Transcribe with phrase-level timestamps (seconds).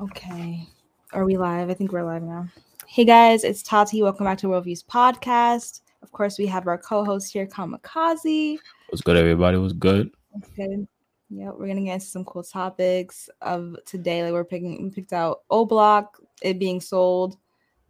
[0.00, 0.66] Okay.
[1.12, 1.70] Are we live?
[1.70, 2.48] I think we're live now.
[2.86, 4.02] Hey guys, it's Tati.
[4.02, 5.80] Welcome back to Worldviews Podcast.
[6.02, 8.58] Of course, we have our co-host here, Kamikaze.
[8.88, 9.58] What's good, everybody?
[9.58, 10.10] What's good?
[10.30, 10.86] What's good?
[11.28, 14.22] Yeah, we're gonna get into some cool topics of today.
[14.22, 17.36] Like we're picking, we picked out O Block, it being sold.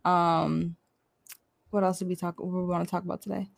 [0.05, 0.77] Um,
[1.71, 2.39] what else did we talk?
[2.39, 3.49] What we want to talk about today?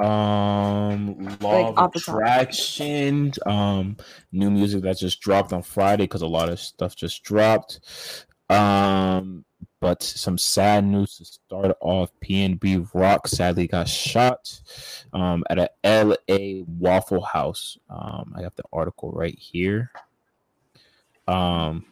[0.00, 2.14] Um, law Like, of off the top.
[2.16, 3.32] attraction.
[3.46, 3.96] Um,
[4.32, 7.80] new music that just dropped on Friday because a lot of stuff just dropped.
[8.48, 9.44] Um,
[9.80, 12.10] but some sad news to start off.
[12.24, 14.60] PNB Rock sadly got shot.
[15.12, 17.78] Um, at a LA Waffle House.
[17.88, 19.90] Um, I have the article right here.
[21.28, 21.84] Um,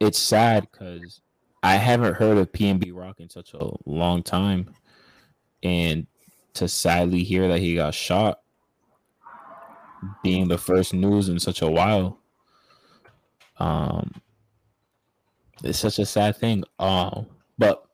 [0.00, 1.20] it's sad because
[1.62, 4.74] I haven't heard of PNB Rock in such a long time
[5.62, 6.06] and
[6.54, 8.42] to sadly hear that he got shot
[10.22, 12.18] being the first news in such a while
[13.58, 14.10] um
[15.62, 16.64] it's such a sad thing.
[16.78, 17.26] Um
[17.58, 17.84] but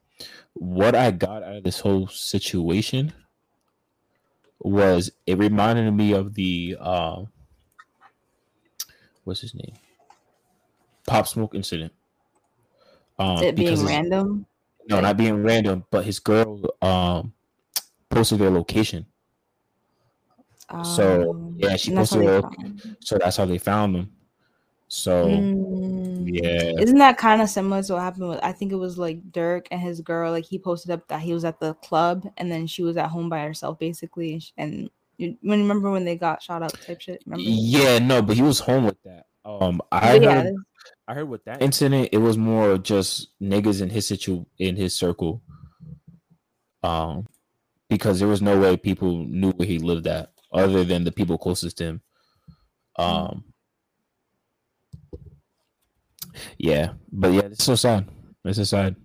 [0.54, 3.12] what i got out of this whole situation
[4.60, 7.24] was it reminded me of the uh
[9.24, 9.74] what's his name?
[11.06, 11.92] Pop smoke incident.
[13.18, 14.46] Um it being random.
[14.88, 17.34] no, not being random, but his girl um
[18.10, 19.06] posted their location.
[20.84, 23.94] So, Um, yeah, she and that's how posted they her- So that's how they found
[23.94, 24.10] them.
[24.88, 26.28] So Mm.
[26.32, 26.72] yeah.
[26.80, 29.66] Isn't that kind of similar to what happened with I think it was like Durk
[29.70, 32.66] and his girl like he posted up that he was at the club and then
[32.66, 36.72] she was at home by herself basically and you remember when they got shot up
[36.80, 39.26] type shit remember Yeah, no, but he was home with that.
[39.44, 40.54] Um I yeah, heard
[41.08, 44.94] I heard with that incident it was more just niggas in his situ in his
[44.94, 45.42] circle.
[46.84, 47.26] Um
[47.88, 51.38] because there was no way people knew where he lived at other than the people
[51.38, 52.00] closest to him.
[52.98, 53.44] Um
[56.58, 58.08] Yeah, but yeah, it's so sad.
[58.44, 58.96] It's so sad.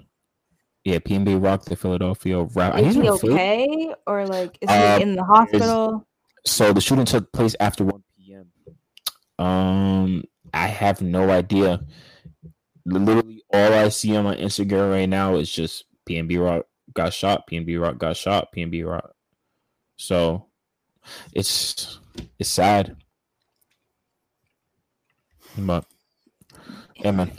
[0.83, 2.77] Yeah, PNB Rock, the Philadelphia rap.
[2.79, 3.33] is he Philly.
[3.33, 6.07] okay or like is he Uh, in the hospital
[6.45, 9.45] So the shooting took place after 1 p.m.
[9.45, 10.23] Um,
[10.53, 11.81] I have no idea.
[12.85, 17.47] Literally, all I see on my Instagram right now is just PNB Rock got shot,
[17.49, 19.13] PNB Rock got shot, PNB Rock.
[19.97, 20.47] So
[21.33, 21.99] it's
[22.39, 22.95] it's sad.
[25.57, 25.85] But
[26.95, 27.31] yeah, man.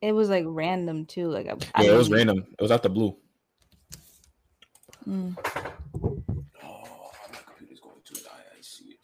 [0.00, 2.46] it was like random too like I, I Yeah, it was random.
[2.58, 3.16] It was out the blue.
[5.08, 5.36] mm.
[6.62, 8.30] Oh, my computer's going to die.
[8.56, 8.98] I see it.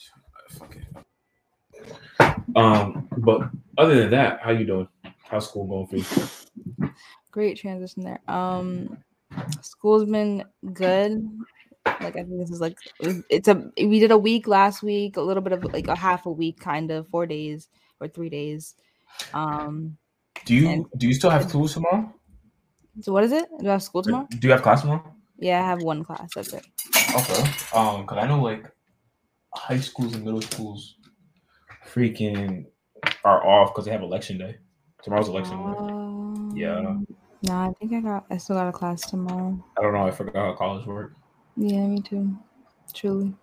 [0.50, 2.56] Fuck it.
[2.56, 4.88] Um, but other than that, how you doing?
[5.24, 6.90] How's school going for you?
[7.34, 8.96] Great transition there um
[9.60, 11.12] school's been good
[12.04, 12.78] like i think this is like
[13.36, 13.56] it's a
[13.92, 16.58] we did a week last week a little bit of like a half a week
[16.60, 17.68] kind of four days
[18.00, 18.74] or three days
[19.40, 19.96] um
[20.46, 22.02] Do you And- do you still have tools tomorrow?
[23.00, 25.02] so what is it do i have school tomorrow Do you have class tomorrow?
[25.48, 26.64] yeah i have one class that's it
[27.16, 27.42] Okay.
[27.74, 28.64] Um, because I know like
[29.54, 30.96] high schools and middle schools
[31.92, 32.66] freaking
[33.24, 34.56] are off because they have election day.
[35.04, 35.56] Tomorrow's election
[36.54, 36.60] day.
[36.62, 36.96] Yeah.
[37.46, 40.06] No i think i got i still got a class tomorrow I don't know.
[40.06, 41.16] I forgot how college worked.
[41.56, 42.36] yeah me too
[42.92, 43.34] truly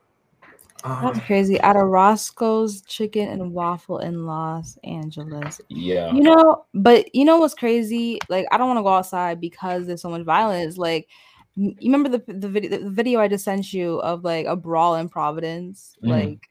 [0.84, 6.14] Um, that's crazy at a roscoe's chicken and waffle in los angeles yeah.
[6.14, 8.20] You know, but you know what's crazy?
[8.28, 10.78] Like, I don't want to go outside because there's so much violence.
[10.78, 11.08] Like,
[11.56, 14.96] you remember the the video the video I just sent you of like a brawl
[14.96, 15.96] in Providence?
[16.04, 16.10] Mhm.
[16.10, 16.50] Like,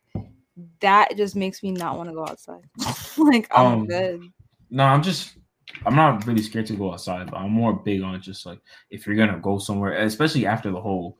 [0.80, 2.62] that just makes me not want to go outside.
[3.18, 4.22] like, I'm Um, good.
[4.70, 5.36] No, I'm just
[5.86, 8.60] I'm not really scared to go outside, but I'm more big on just like
[8.90, 11.18] if you're gonna go somewhere, especially after the whole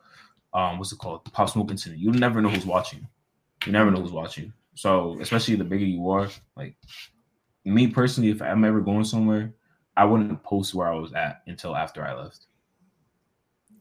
[0.52, 3.06] um what's it called pop smoke incident, you never know who's watching.
[3.66, 4.52] You never know who's watching.
[4.74, 6.76] So especially the bigger you are, like
[7.64, 9.52] me personally, if I'm ever going somewhere,
[9.96, 12.46] I wouldn't post where I was at until after I left.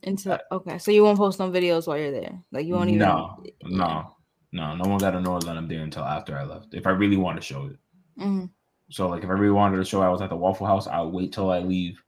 [0.04, 2.42] Until okay, so you won't post no videos while you're there.
[2.52, 3.00] Like, you won't even.
[3.00, 4.16] No, no,
[4.52, 6.74] no, no one gotta know that I'm there until after I left.
[6.74, 7.78] If I really want to show it.
[8.18, 8.50] Mhm.
[8.89, 11.12] So like if I really wanted to show I was at the Waffle House, I'll
[11.12, 12.01] wait till I leave.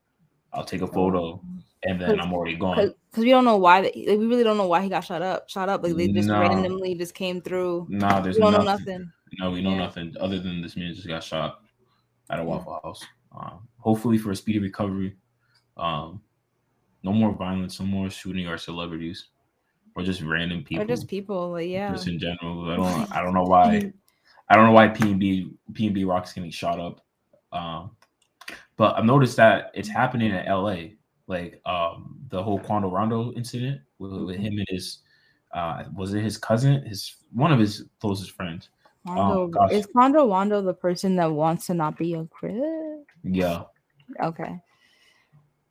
[0.53, 1.41] I'll take a photo
[1.83, 2.75] and then I'm already gone.
[2.75, 3.81] Because we don't know why.
[3.81, 5.49] They, like, we really don't know why he got shot up.
[5.49, 5.83] Shot up.
[5.83, 7.87] Like they just randomly just came through.
[7.89, 8.85] Nah, there's We don't know nothing.
[8.85, 9.11] nothing.
[9.39, 9.77] No, we know Yeah.
[9.77, 11.61] nothing other than this man just got shot
[12.29, 13.03] at a Waffle House.
[13.33, 15.15] Um, hopefully for a speedy recovery.
[15.77, 16.21] Um,
[17.03, 19.27] no more violence, no more shooting our celebrities
[19.95, 20.83] or just random people.
[20.83, 21.51] Or just people.
[21.51, 21.91] Like yeah.
[21.91, 22.69] Just in general.
[22.69, 23.11] I don't.
[23.15, 23.93] I don't know why.
[24.51, 26.99] I don't know why P and B P and B Rock's getting shot up.
[27.53, 27.91] Um,
[28.75, 30.97] but I've noticed that it's happening in L.A.
[31.27, 34.99] Like um, the whole Quando Rondo incident with, with him and his
[35.53, 38.67] uh, was it his cousin, his one of his closest friends.
[39.07, 39.71] Wando, gosh.
[39.71, 43.07] is Quando Rondo the person that wants to not be a Crip?
[43.23, 43.63] Yeah.
[44.21, 44.59] Okay.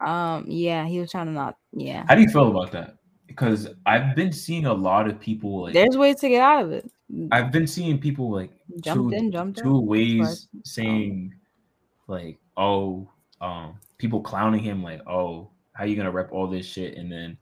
[0.00, 0.46] Um.
[0.48, 1.58] Yeah, he was trying to not.
[1.72, 2.06] Yeah.
[2.08, 2.96] How do you feel about that?
[3.26, 6.72] Because I've been seeing a lot of people like There's ways to get out of
[6.72, 6.90] it.
[7.32, 9.84] I've been seeing people like Jumped two, in, jumped two out.
[9.84, 11.34] ways saying
[12.06, 13.08] like, oh,
[13.40, 17.36] um, people clowning him like, oh, how you gonna rep all this shit and then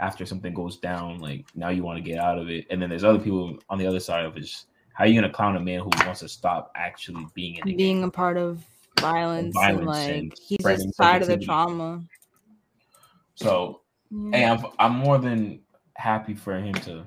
[0.00, 2.66] after something goes down, like now you want to get out of it.
[2.70, 4.40] And then there's other people on the other side of it.
[4.40, 7.70] Just, how you gonna clown a man who wants to stop actually being in the
[7.70, 7.76] game?
[7.76, 8.64] being a part of
[9.00, 12.02] violence, and like and he's just tired of the trauma.
[13.34, 13.80] So
[14.10, 14.30] Yeah.
[14.32, 15.60] hey, I'm I'm more than
[15.96, 17.06] happy for him to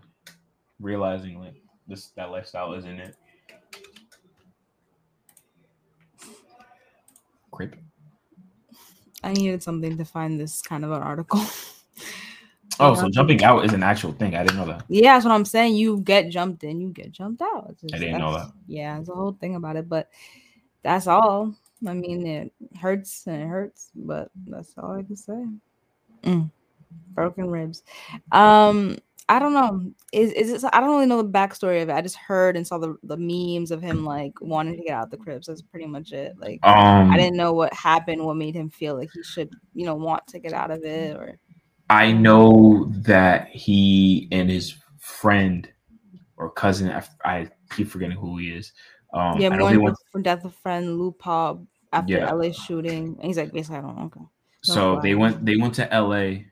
[0.80, 1.56] realizing like
[1.88, 3.16] this that lifestyle isn't it.
[7.52, 7.76] Crip.
[9.24, 11.42] I needed something to find this kind of an article.
[12.80, 14.36] Oh, so jumping out is an actual thing.
[14.36, 14.86] I didn't know that.
[14.88, 15.76] yeah, that's what I'm saying.
[15.76, 17.70] You get jumped in, you get jumped out.
[17.72, 18.52] It's I didn't know that.
[18.68, 20.10] Yeah, there's a whole thing about it, but
[20.84, 21.56] that's all.
[21.88, 25.46] I mean, it hurts and it hurts, but that's all I can say.
[26.24, 26.52] Mm.
[27.14, 27.84] Broken ribs.
[28.32, 28.98] Um,
[29.30, 29.92] I don't know.
[30.14, 30.70] Is is it?
[30.72, 31.94] I don't really know the backstory of it.
[31.94, 35.06] I just heard and saw the the memes of him like wanting to get out
[35.06, 35.48] of the Crips.
[35.48, 36.36] That's pretty much it.
[36.40, 39.86] Like Um, I didn't know what happened, what made him feel like he should, you
[39.86, 41.38] know, want to get out of it or
[41.90, 45.70] I know that he and his friend
[46.38, 48.74] or cousin, I, I keep forgetting who he is.
[49.14, 52.32] Um, yeah, I know they mourning went, for death of friend Lul Pab after Yeah.
[52.32, 53.16] LA shooting.
[53.20, 54.04] And he's like, basically, I don't know.
[54.06, 54.26] Okay.
[54.62, 56.46] so they went they went to L.A.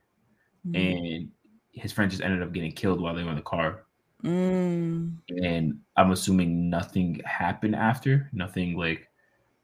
[0.65, 0.75] Mhm.
[0.75, 1.31] and
[1.75, 3.83] his friend just ended up getting killed while they were in the car.
[4.23, 8.29] Mm, And I'm assuming nothing happened after.
[8.33, 9.07] Nothing like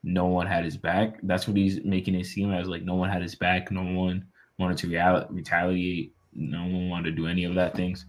[0.04, 1.20] no one had his back.
[1.24, 3.72] That's what he's making it seem as like no one had his back.
[3.72, 4.26] No one
[4.60, 6.14] wanted to real- retaliate.
[6.34, 8.06] No one wanted to do any of that things.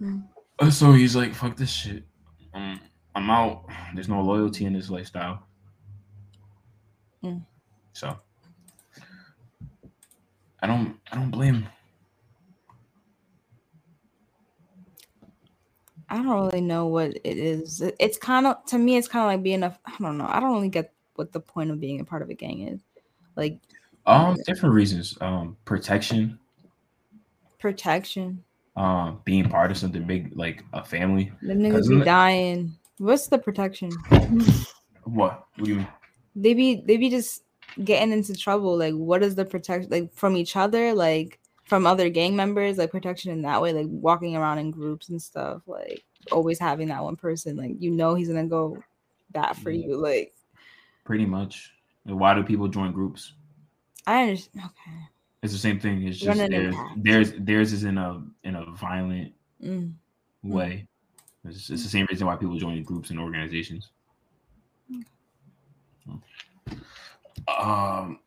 [0.00, 0.24] Mm.
[0.58, 2.04] Uh, So he's like, "Fuck this shit.
[2.54, 2.80] Um,
[3.14, 3.64] I'm out.
[3.94, 5.46] There's no loyalty in this lifestyle."
[7.22, 7.44] Mm.
[7.92, 8.18] So
[10.62, 10.96] I don't.
[11.12, 11.66] I don't blame.
[16.08, 17.82] I don't really know what it is.
[17.98, 19.76] It's kind of to me, it's kind of like being a.
[19.84, 20.26] I don't know.
[20.28, 22.80] I don't really get what the point of being a part of a gang is.
[23.36, 23.58] Like
[24.06, 25.18] Um, different reasons.
[25.20, 26.38] Um, protection.
[27.58, 28.42] protection.
[28.76, 31.32] Um, being part of something big like a family.
[31.42, 32.76] The niggas be dying.
[32.98, 33.90] What's the protection?
[35.04, 35.46] What?
[35.56, 35.88] What do you mean?
[36.36, 37.42] they be they be just
[37.82, 38.76] getting into trouble.
[38.76, 39.90] Like, what is the protection?
[39.90, 43.86] Like from each other, like from other gang members, like protection in that way, like
[43.88, 45.62] walking around in groups and stuff.
[45.66, 48.82] Like always having that one person, like you know he's gonna go
[49.30, 49.86] bat for Yeah.
[49.86, 49.96] you.
[49.96, 50.32] Like
[51.04, 51.72] Pretty much.
[52.04, 53.32] Why do people join groups?
[54.06, 54.66] I understand.
[54.66, 54.96] Okay.
[55.42, 56.02] It's the same thing.
[56.06, 56.76] It's just in theirs.
[56.96, 57.32] Theirs.
[57.38, 59.94] Theirs is in a in a violent Mm.
[60.42, 60.86] way.
[61.44, 63.90] It's, it's the same reason why people join groups and organizations.
[67.48, 68.18] Um,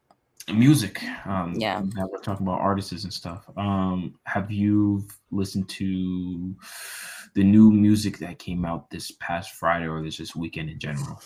[0.53, 1.03] music.
[1.25, 1.81] Um, Yeah.
[1.95, 3.49] Now we're talking about artists and stuff.
[3.57, 6.55] Um, have you listened to
[7.35, 11.21] the new music that came out this past Friday or this this weekend in general?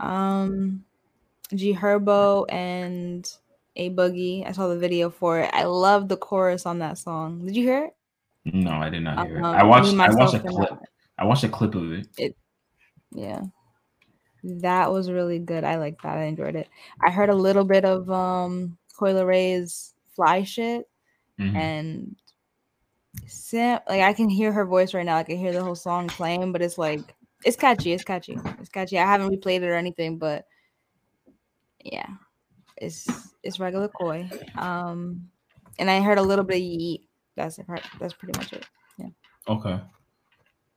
[0.00, 0.84] Um,
[1.54, 3.30] G Herbo and
[3.76, 4.46] A Boogie.
[4.46, 5.50] I saw the video for it.
[5.52, 7.44] I love the chorus on that song.
[7.44, 7.96] Did you hear it?
[8.44, 9.44] No, I did not hear it.
[9.44, 9.94] Um, I watched.
[9.94, 10.70] I watched a clip.
[11.18, 12.08] I watched a clip of it.
[12.16, 12.36] it.
[13.12, 13.42] Yeah.
[14.44, 15.64] That was really good.
[15.64, 16.18] I like that.
[16.18, 16.68] I enjoyed it.
[17.04, 20.88] I heard a little bit of um Coi Leray's fly shit
[21.38, 21.54] Mhm.
[21.56, 22.16] and
[23.26, 25.16] Sam like I can hear her voice right now.
[25.16, 27.00] I can hear the whole song playing, but it's like
[27.44, 28.38] it's catchy, it's catchy.
[28.60, 28.98] It's catchy.
[28.98, 30.46] I haven't replayed it or anything, but
[31.84, 32.08] yeah.
[32.76, 33.08] It's
[33.42, 34.30] it's regular Coi.
[34.56, 35.28] Um
[35.78, 37.08] and I heard a little bit of Yeat.
[37.36, 37.66] That's it.
[38.00, 38.66] That's pretty much it.
[38.98, 39.08] Yeah.
[39.48, 39.80] Okay.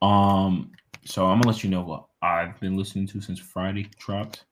[0.01, 0.71] Um.
[1.05, 4.45] So I'm gonna let you know what I've been listening to since Friday dropped.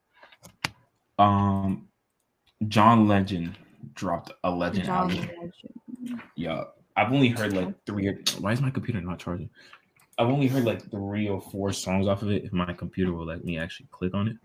[1.18, 1.88] Um,
[2.68, 3.58] John Legend
[3.94, 5.18] dropped a Legend John album.
[5.18, 6.22] Legend.
[6.36, 6.64] Yeah,
[6.96, 8.08] I've only heard like three.
[8.08, 9.50] Or, why is my computer not charging?
[10.18, 12.44] I've only heard like three or four songs off of it.
[12.44, 14.38] If my computer will let me actually click on it.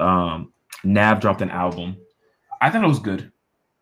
[0.00, 0.52] Um,
[0.84, 1.96] Nav dropped an album.
[2.60, 3.30] I thought it was good.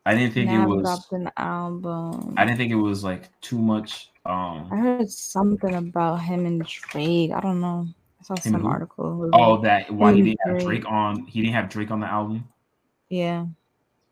[0.04, 0.82] I didn't think Nav it was.
[0.82, 2.34] dropped an album.
[2.36, 4.10] I didn't think it was like too much.
[4.26, 7.32] Um, I heard something about him and Drake.
[7.32, 7.86] I don't know.
[8.30, 9.28] I saw some article.
[9.32, 10.84] Oh, that why he didn't have Drake.
[10.86, 11.26] On.
[11.26, 12.48] He didn't have Drake on the album.
[13.08, 13.46] yeah.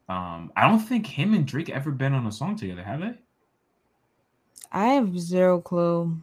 [0.09, 3.15] Um, I don't think him and Drake ever been on a song together, have they?
[4.73, 6.17] I have zero clue.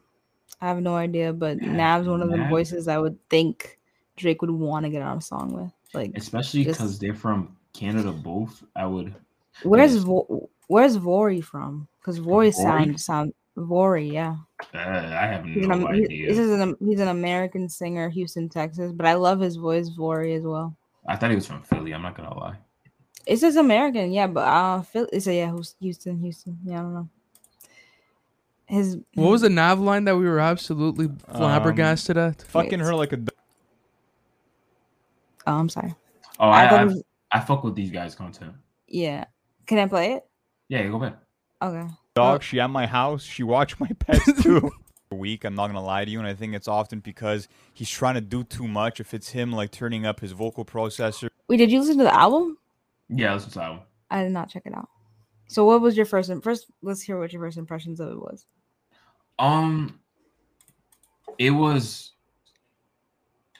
[0.61, 2.49] I have no idea, but Yeah, Nav's one of the Nav.
[2.49, 3.79] voices I would think
[4.17, 5.71] Drake would want to get on a song with.
[5.93, 8.61] Like, Especially because they're from Canada, both.
[8.75, 9.15] I would.
[9.63, 9.95] where's.
[9.95, 11.87] Vo- where's Vory from?
[12.01, 12.53] Because Vory Vory?
[12.55, 14.35] sound sound Vory, yeah.
[14.73, 16.29] Uh, I have He's no an, idea.
[16.29, 20.35] this is an, he's an American singer, Houston, Texas, but I love his voice, Vory,
[20.37, 20.75] as well.
[21.07, 21.93] I thought he was from Philly.
[21.93, 22.57] I'm not gonna lie.
[23.25, 26.57] It says American, yeah, but uh, Phil, it's a yeah, Hous- Houston, Houston.
[26.63, 27.09] Yeah, I don't know.
[28.67, 32.41] His What was the nav line that we were absolutely flabbergasted at?
[32.43, 32.85] Fucking Wait.
[32.85, 33.19] her like a.
[35.47, 35.95] Oh, I'm sorry.
[36.39, 38.53] Oh, I I, I, was- I fuck with these guys' content.
[38.87, 39.25] Yeah,
[39.65, 40.25] can I play it?
[40.69, 41.15] Yeah, go ahead.
[41.61, 41.87] Okay.
[42.17, 42.43] Dog.
[42.43, 43.23] She at my house.
[43.23, 44.71] She watched my pets too.
[45.11, 47.89] A week, I'm not gonna lie to you, and I think it's often because he's
[47.89, 48.99] trying to do too much.
[48.99, 52.13] If it's him like turning up his vocal processor, Wait, did you listen to the
[52.13, 52.57] album?
[53.07, 53.79] Yeah, listen to that one.
[54.11, 54.89] I did not check it out.
[55.47, 56.29] So, what was your first?
[56.29, 58.45] im- First, let's hear what your first impressions of it was.
[59.39, 59.97] Um,
[61.37, 62.11] it was,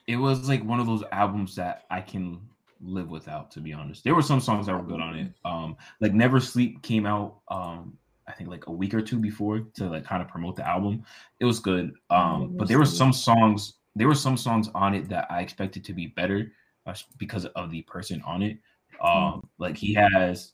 [0.06, 2.42] it was like one of those albums that I can
[2.82, 3.52] live without.
[3.52, 5.32] To be honest, there were some songs that were good on it.
[5.46, 7.38] Um, like Never Sleep came out.
[7.48, 10.68] Um, I think like a week or two before to like kind of promote the
[10.68, 11.04] album.
[11.40, 11.94] It was good.
[12.10, 13.76] Um, but there were some songs.
[13.96, 16.52] There were some songs on it that I expected to be better
[16.86, 18.58] uh, because of the person on it.
[19.02, 20.54] Um, like he has,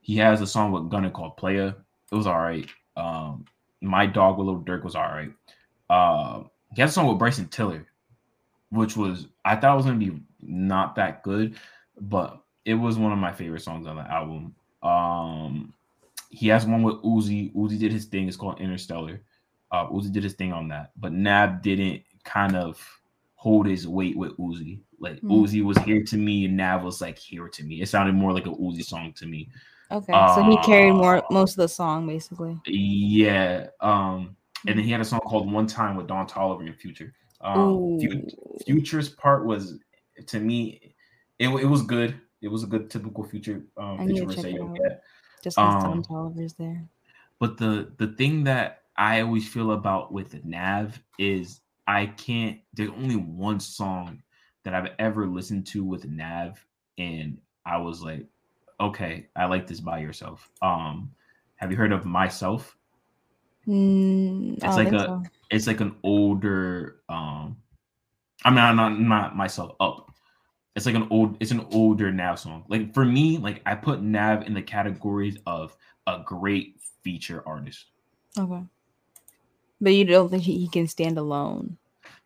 [0.00, 1.74] he has a song with Gunna called "Playa."
[2.12, 2.68] It was all right.
[2.96, 3.44] Um,
[3.80, 5.32] my dog with Lil Durk was all right.
[5.90, 7.86] Uh, he has a song with Bryson Tiller,
[8.70, 11.58] which was I thought was gonna be not that good,
[12.00, 14.54] but it was one of my favorite songs on the album.
[14.82, 15.72] Um,
[16.30, 17.54] he has one with Uzi.
[17.54, 18.28] Uzi did his thing.
[18.28, 19.22] It's called Interstellar.
[19.70, 22.80] Uh, Uzi did his thing on that, but Nav didn't kind of
[23.34, 24.80] hold his weight with Uzi.
[24.98, 25.32] Like Hmm.
[25.32, 27.82] Uzi was here to me, and Nav was like here to me.
[27.82, 29.48] It sounded more like a Uzi song to me.
[29.90, 32.58] Okay, so he carried more Uh, most of the song basically.
[32.66, 33.68] Yeah.
[33.80, 37.12] Um, and then he had a song called One Time with Don Toliver and Future.
[37.40, 38.28] Um, Fu-
[38.66, 39.78] Future's part was
[40.26, 40.94] to me,
[41.38, 42.18] it, it was good.
[42.42, 44.76] It was a good typical future um I need to check that it you'll out.
[44.78, 45.02] get.
[45.46, 46.84] Just because um, Toliver's there.
[47.38, 52.58] But the the thing that I always feel about with Nav is I can't.
[52.74, 54.22] There's only one song
[54.64, 56.64] that I've ever listened to with Nav,
[56.98, 58.26] and I was like,
[58.80, 60.50] okay, I like this by yourself.
[60.62, 61.12] Um,
[61.56, 62.76] have you heard of Myself?
[63.68, 65.22] Mm, It's like a- so.
[65.50, 67.56] it's like an older um
[68.44, 70.10] i mean i'm not not myself up
[70.76, 72.64] it's like an old it's an older nav song.
[72.68, 75.74] Like for me like i put nav in the categories of
[76.06, 77.86] a great feature artist.
[78.38, 78.62] Okay.
[79.80, 81.78] But you don't think he, can stand alone?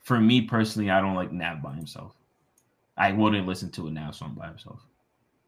[0.03, 2.17] for me personally i don't like nav by himself.
[2.97, 4.81] I wouldn't listen to a nav song by himself.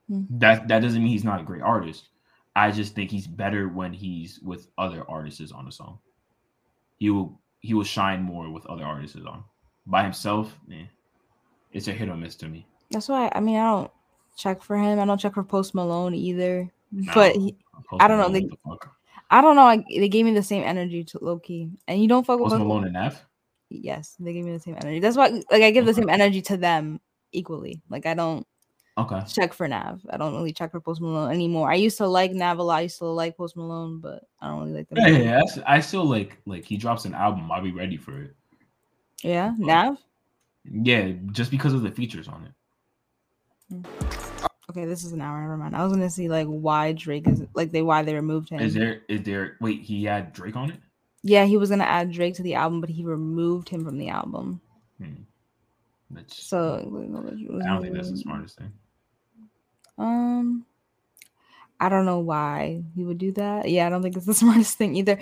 [0.08, 0.22] Hmm.
[0.30, 2.08] that that doesn't mean he's not a great artist.
[2.54, 5.98] I just think he's better when he's with other artists on a song.
[6.98, 9.42] He will he will shine more with other artists on.
[9.86, 10.86] By himself eh,
[11.72, 13.90] it's a hit or miss to me That's why I mean I don't
[14.36, 14.98] check for him.
[14.98, 16.70] I don't check for Post Malone either.
[16.92, 17.56] No, But he,
[18.00, 18.78] I don't know, they- the?
[19.30, 19.62] I don't know.
[19.62, 22.58] I, they gave me the same energy to Loki, and you don't fuck with Post
[22.58, 23.24] Post Malone and F.
[23.70, 25.00] Yes, they gave me the same energy.
[25.00, 27.00] That's why, like, I give the same energy to them
[27.32, 27.80] equally.
[27.88, 28.46] Like, I don't
[28.98, 29.22] Okay.
[29.26, 30.02] check for Nav.
[30.10, 31.70] I don't really check for Post Malone anymore.
[31.70, 32.80] I used to like Nav a lot.
[32.80, 34.98] I used to like Post Malone, but I don't really like them.
[34.98, 35.24] Yeah, anymore.
[35.56, 37.50] yeah, I still like like he drops an album.
[37.50, 38.34] I'll be ready for it.
[39.22, 39.96] Yeah, Nav.
[40.70, 42.52] Yeah, just because of the features on it.
[44.70, 45.40] Okay, this is an hour.
[45.40, 45.76] Never mind.
[45.76, 48.60] I was gonna see like why Drake is like they why they removed him.
[48.60, 50.80] Is there is there wait he had Drake on it?
[51.22, 54.08] yeah, he was gonna add Drake to the album, but he removed him from the
[54.08, 54.60] album.
[54.98, 55.22] Hmm.
[56.10, 58.72] That's, So I don't think that's the smartest thing.
[59.98, 60.66] Um,
[61.80, 63.68] I don't know why he would do that.
[63.68, 65.18] Yeah, I don't think it's the smartest thing either.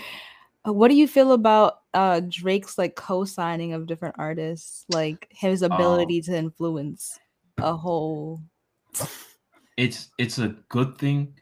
[0.66, 5.62] Uh, What do you feel about uh Drake's like co-signing of different artists, like his
[5.62, 7.18] ability to influence
[7.62, 8.40] a whole?
[9.76, 11.34] It's it's a good thing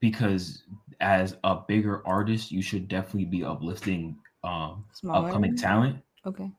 [0.00, 0.64] because
[1.00, 5.28] as a bigger artist, you should definitely be uplifting um Smaller?
[5.28, 6.02] upcoming talent.
[6.26, 6.50] Okay.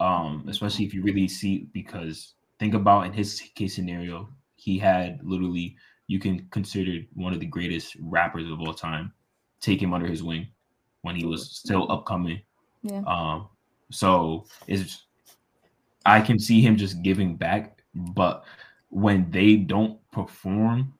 [0.00, 5.20] um, especially if you really see because think about in his case scenario, he had
[5.24, 5.76] literally
[6.08, 9.12] you can consider one of the greatest rappers of all time,
[9.60, 10.48] take him under his wing
[11.02, 12.40] when he was still upcoming.
[12.82, 13.02] Yeah.
[13.06, 13.48] Um,
[13.90, 15.06] so it's
[16.06, 17.75] I can see him just giving back,
[18.14, 18.44] but
[18.90, 20.92] when they don't perform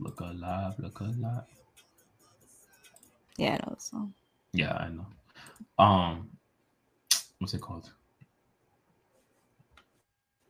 [0.00, 1.42] Look alive, look alive.
[3.36, 4.14] Yeah, I know the song.
[4.52, 5.06] Yeah, I know.
[5.78, 6.30] Um,
[7.38, 7.92] what's it called?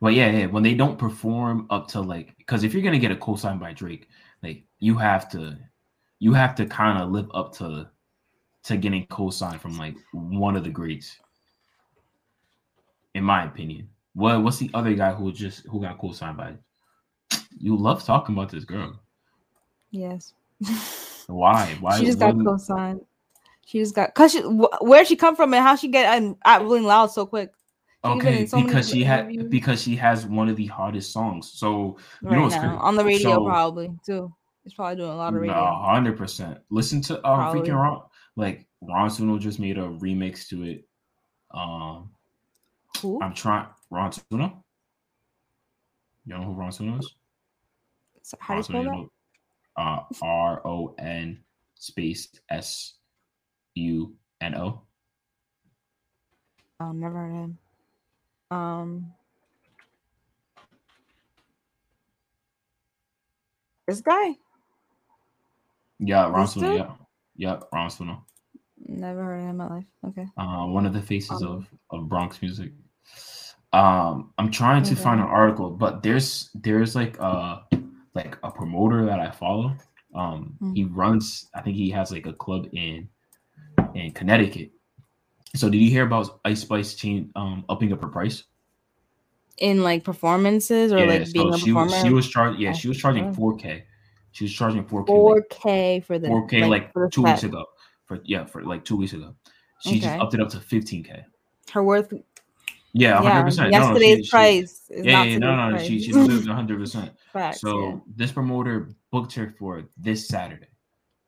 [0.01, 0.47] Well, yeah, yeah.
[0.47, 3.73] When they don't perform up to like, because if you're gonna get a co-sign by
[3.73, 4.09] Drake,
[4.43, 5.59] like you have to,
[6.21, 7.89] you have to kind of live up to,
[8.65, 11.17] to getting cosign from like one of the greats.
[13.15, 16.55] In my opinion, what what's the other guy who just who got co-signed by?
[17.59, 19.01] You love talking about this girl.
[19.91, 20.35] Yes.
[21.27, 21.77] Why?
[21.81, 21.99] Why?
[21.99, 23.01] she just got co-signed.
[23.69, 26.37] She just got cause she wh- where she come from and how she get and
[26.47, 27.51] at Rolling Loud so quick
[28.03, 31.53] She's Okay, so because she had because she has one of the hottest songs.
[31.53, 34.33] So You know right what's now on the radio So- probably too.
[34.65, 35.55] It's probably doing a lot of radio.
[35.55, 36.59] no, hundred percent.
[36.71, 37.61] Listen to uh, Probably.
[37.63, 38.03] freaking Ron.
[38.37, 40.87] Like Ron Suno just made a remix to it.
[41.53, 42.11] Um,
[43.03, 43.21] Who?
[43.23, 44.63] I'm trying Ron Suno.
[46.27, 47.15] You know who Ron Suno is?
[48.23, 49.09] So how do you spell Ron
[49.77, 49.83] that?
[49.83, 51.41] Uh, R O N
[51.75, 52.95] space S
[53.75, 54.81] U N O.
[56.81, 57.59] Oh, never heard of him.
[58.51, 59.13] Um,
[63.87, 64.37] this guy
[65.99, 66.77] Yeah, Ron Suno.
[66.77, 66.91] Yeah,
[67.37, 68.21] yeah, Ron Suno.
[68.87, 69.85] never heard of him in my life.
[70.07, 70.27] Okay.
[70.37, 72.73] uh, one of the faces Um, of, of Bronx music.
[73.73, 77.65] Um, I'm trying to find an article, but there's there's like a
[78.15, 79.75] like a promoter that I follow.
[80.15, 80.75] Um, Mm.
[80.75, 81.51] he runs.
[81.55, 83.09] I think he has like a club in
[83.99, 84.71] in Connecticut.
[85.55, 88.45] So did you hear about Ice Spice chain um upping up her price?
[89.59, 92.07] In like performances or like being a she was performer.
[92.07, 92.61] she was charging.
[92.61, 93.83] Yeah, Oh, she was charging 4K.
[94.33, 95.07] She was charging 4K.
[95.07, 97.65] four K for the 4K like, for the two weeks ago.
[98.07, 99.35] For yeah, for like two weeks ago.
[99.81, 100.19] She just Okay.
[100.19, 101.25] upped it up to 15K.
[101.73, 102.13] Her worth.
[102.93, 103.71] Yeah, 100%.
[103.71, 105.87] Yeah, No, no, yesterday's she- she- price is yeah, yeah, no, no, price.
[105.87, 106.79] she she lived 100.
[106.79, 110.69] percent Facts, So this promoter booked her for this Saturday,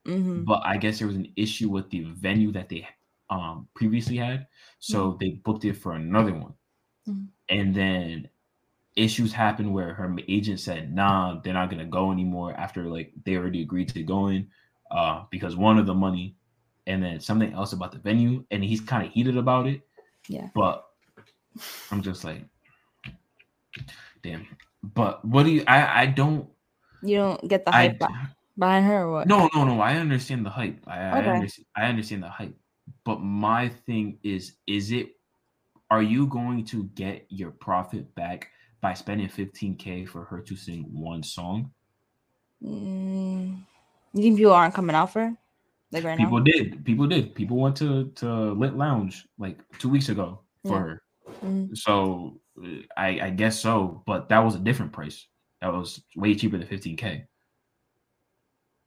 [0.06, 0.44] Mhm.
[0.44, 2.88] but I guess there was an issue with the venue that they
[3.28, 4.46] um previously had,
[4.78, 6.54] so they booked it for another one,
[7.08, 7.28] Mhm.
[7.48, 8.28] and then
[8.96, 13.36] issues happened where her agent said, "Nah, they're not gonna go anymore." After like they
[13.36, 14.50] already agreed to going,
[14.90, 16.34] uh, because one of the money,
[16.86, 19.82] and then something else about the venue, and he's kind of heated about it.
[20.28, 20.48] Yeah.
[20.54, 20.86] but
[21.90, 22.44] I'm just like,
[24.22, 24.46] damn.
[24.82, 25.64] But what do you?
[25.66, 26.48] I I don't.
[27.02, 28.06] You don't get the I hype be-
[28.60, 29.26] behind her or what?
[29.26, 29.80] no no no.
[29.80, 30.78] I understand the hype.
[30.86, 32.54] I I, understand, I understand the hype.
[33.04, 35.16] But my thing is, is it?
[35.90, 38.48] Are you going to get your profit back
[38.80, 41.72] by spending 15k for her to sing one song?
[42.62, 43.58] Mm,
[44.14, 45.36] you think people aren't coming out for her?
[45.92, 46.44] Like right People now?
[46.44, 46.84] did.
[46.84, 47.34] People did.
[47.34, 50.78] People went to to Lit Lounge like two weeks ago for Yeah.
[50.78, 51.02] her.
[51.42, 51.76] Mhm.
[51.76, 52.40] So
[52.96, 55.26] I I guess so, but that was a different price.
[55.60, 57.26] That was way cheaper than 15k.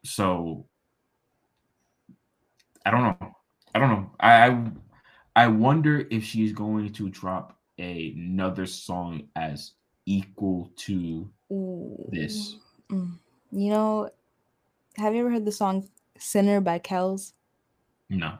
[0.03, 0.65] So
[2.85, 3.35] I don't know.
[3.73, 4.11] I don't know.
[4.19, 4.71] I I,
[5.35, 9.71] I wonder if she's going to drop another song as
[10.05, 12.09] equal to Ooh.
[12.11, 12.57] this.
[12.91, 13.17] Mm.
[13.51, 14.09] You know,
[14.97, 17.33] have you ever heard the song Sinner by Kells?
[18.09, 18.37] No.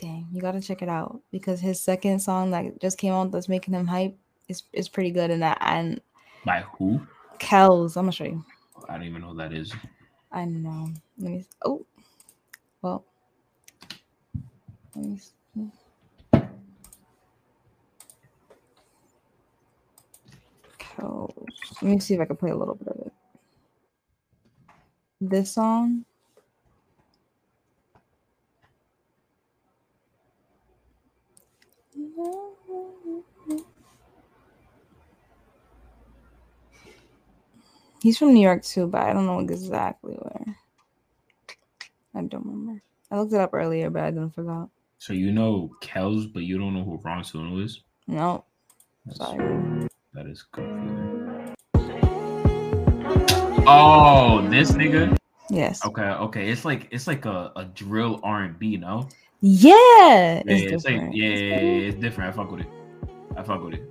[0.00, 3.48] Dang, you gotta check it out because his second song that just came out that's
[3.48, 4.16] making him hype
[4.48, 6.00] is is pretty good and that and
[6.44, 7.00] By who?
[7.38, 8.44] Kells, I'm gonna show you.
[8.88, 9.74] I don't even know who that is.
[10.32, 10.90] I know.
[11.18, 11.86] Let me oh
[12.82, 13.04] well.
[14.96, 15.32] Let me see.
[21.82, 23.12] Let me see if I can play a little bit of it.
[25.20, 26.04] This song.
[38.02, 40.56] He's from New York too, but I don't know exactly where.
[42.14, 42.82] I don't remember.
[43.10, 44.68] I looked it up earlier, but I didn't forgot.
[44.98, 47.80] So you know Kels, but you don't know who Ron Suno is?
[48.06, 48.44] No,
[49.06, 49.88] That's- sorry.
[50.14, 51.54] That is confusing.
[53.66, 55.16] Oh, this nigga.
[55.50, 55.84] Yes.
[55.84, 56.50] Okay, okay.
[56.50, 59.08] It's like it's like a, a drill R and B, no?
[59.40, 59.72] Yeah.
[59.74, 62.32] Yeah, It's it's like yeah, It's yeah, yeah, it's different.
[62.32, 62.68] I fuck with it.
[63.36, 63.88] I fuck with it.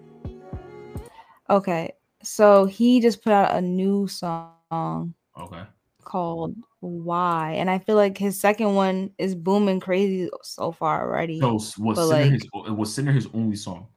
[1.50, 1.92] Okay.
[2.24, 5.64] So he just put out a new song Okay.
[6.04, 7.54] called Why.
[7.58, 11.40] And I feel like his second one is booming crazy so far already.
[11.40, 13.88] So was But, Sinner like- his uh, was Sinner his only song?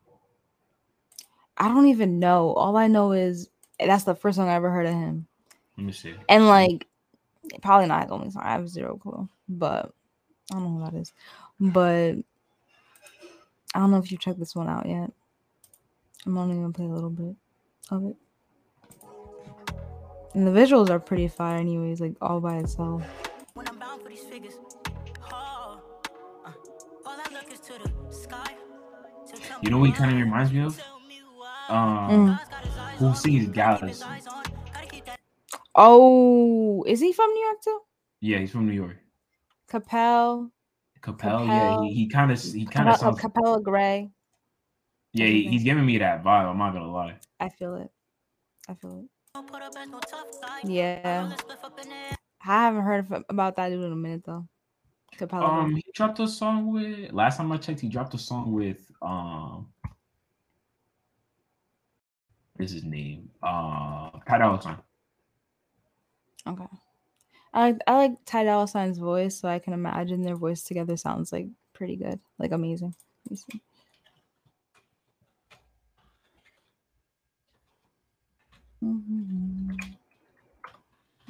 [1.59, 2.53] I don't even know.
[2.55, 5.27] All I know is eh, That's the first song I ever heard of him.
[5.77, 6.15] Let me see.
[6.29, 6.87] And like,
[7.61, 8.43] probably not his only song.
[8.45, 9.93] I have zero clue, but
[10.51, 11.13] I don't know who that is.
[11.61, 12.15] But
[13.75, 15.11] I don't know if you checked this one out yet.
[16.27, 17.35] I'm only gonna play a little bit
[17.91, 18.17] of it.
[20.35, 22.01] And the visuals are pretty fire, anyways.
[22.01, 23.03] Like all by itself.
[23.55, 24.55] When I'm bound for these figures.
[25.31, 25.81] Oh,
[26.45, 26.51] uh,
[27.05, 28.55] all I look is to the sky.
[29.27, 30.79] So You know what he kind of reminds me of?
[30.79, 31.21] tell me.
[31.69, 32.39] Um, Mm.
[32.65, 33.87] His eyes who on sings me, keep Galaxy?
[33.89, 34.43] his eyes on.
[34.73, 35.19] Gotta keep that
[35.75, 37.81] Oh, is he from New York too?
[38.21, 38.97] Yeah, he's from New York.
[39.71, 40.51] Capel.
[41.03, 43.21] Capel, yeah, he, he kind of he kind of sounds.
[43.21, 44.11] Capella Grey.
[45.13, 46.51] Yeah, he, he's giving me that vibe.
[46.51, 47.17] I'm not gonna lie.
[47.39, 47.91] I feel it.
[48.69, 49.05] I feel it.
[49.35, 50.61] don't put up as no tough guy.
[50.65, 51.21] Yeah.
[51.21, 52.17] Roll the spliff up in the air.
[52.45, 54.47] I haven't heard about that dude in a minute though.
[55.17, 55.49] Capella.
[55.49, 55.59] Grey.
[55.59, 57.13] Um, he dropped a song with.
[57.13, 58.91] Last time I checked, he dropped a song with.
[59.03, 59.69] Um,
[62.55, 63.31] what is his name?
[63.43, 64.83] Uh, Pat Alexander.
[66.47, 66.67] Okay.
[67.53, 70.97] I like I like Ty Dolla Sign's voice, so I can imagine their voice together
[70.97, 72.95] sounds like pretty good, like amazing.
[73.29, 73.39] Let
[78.83, 78.89] see.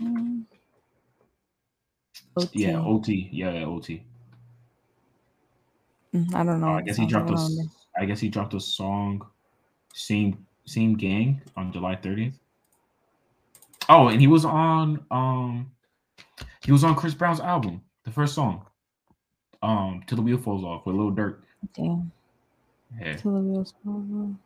[0.05, 0.45] Mhm.
[2.53, 2.87] Yeah, OT.
[2.87, 3.29] OT.
[3.33, 4.03] Yeah, yeah, OT.
[6.15, 6.69] Mm, I don't know.
[6.69, 7.33] Uh, I guess he dropped a.
[7.33, 7.73] I don't s- remember.
[7.99, 9.27] I guess he dropped a song,
[9.95, 12.35] same same gang on July 30th.
[13.89, 15.71] Oh, and he was on um,
[16.65, 18.65] he was on Chris Brown's album, the first song,
[19.63, 21.41] um, "Till the Wheel Falls Off" with Lil Durk.
[21.75, 22.11] Damn.
[23.01, 23.17] Yeah.
[23.17, 24.37] Till the wheels fall off.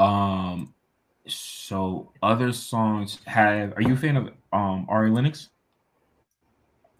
[0.00, 0.74] Um,
[1.26, 3.74] so other songs have.
[3.76, 5.50] Are you a fan of um Ari Lennox?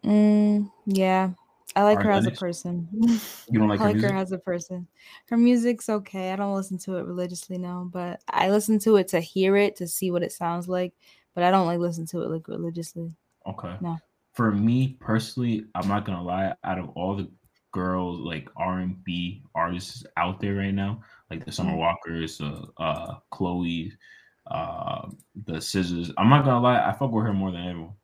[0.04, 1.30] Mm, yeah.
[1.76, 2.88] I like Ari her as a person.
[2.92, 4.10] You don't like I her like music?
[4.10, 4.86] her as a person.
[5.28, 6.32] Her music's okay.
[6.32, 9.76] I don't listen to it religiously now, but I listen to it to hear it,
[9.76, 10.92] to see what it sounds like.
[11.34, 13.14] But I don't like listen to it like religiously.
[13.46, 13.76] Okay.
[13.80, 13.98] No.
[14.32, 16.54] For me personally, I'm not gonna lie.
[16.64, 17.30] Out of all the
[17.72, 21.78] girls like R and B artists out there right now, like the Summer Mhm.
[21.78, 23.92] Walkers, uh, uh Chloe,
[24.46, 25.08] uh,
[25.46, 26.12] the Scissors.
[26.18, 26.84] I'm not gonna lie.
[26.84, 27.94] I fuck with her more than everyone.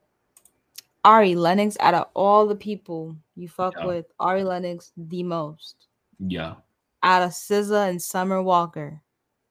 [1.04, 3.86] Ari Lennox, out of all the people you fuck Yeah.
[3.86, 5.86] with, Ari Lennox the most.
[6.18, 6.54] Yeah.
[7.02, 9.00] Out of SZA and Summer Walker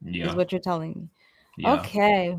[0.02, 0.28] Yeah.
[0.30, 1.10] is what you're telling me.
[1.58, 1.74] yeah.
[1.80, 2.38] Okay.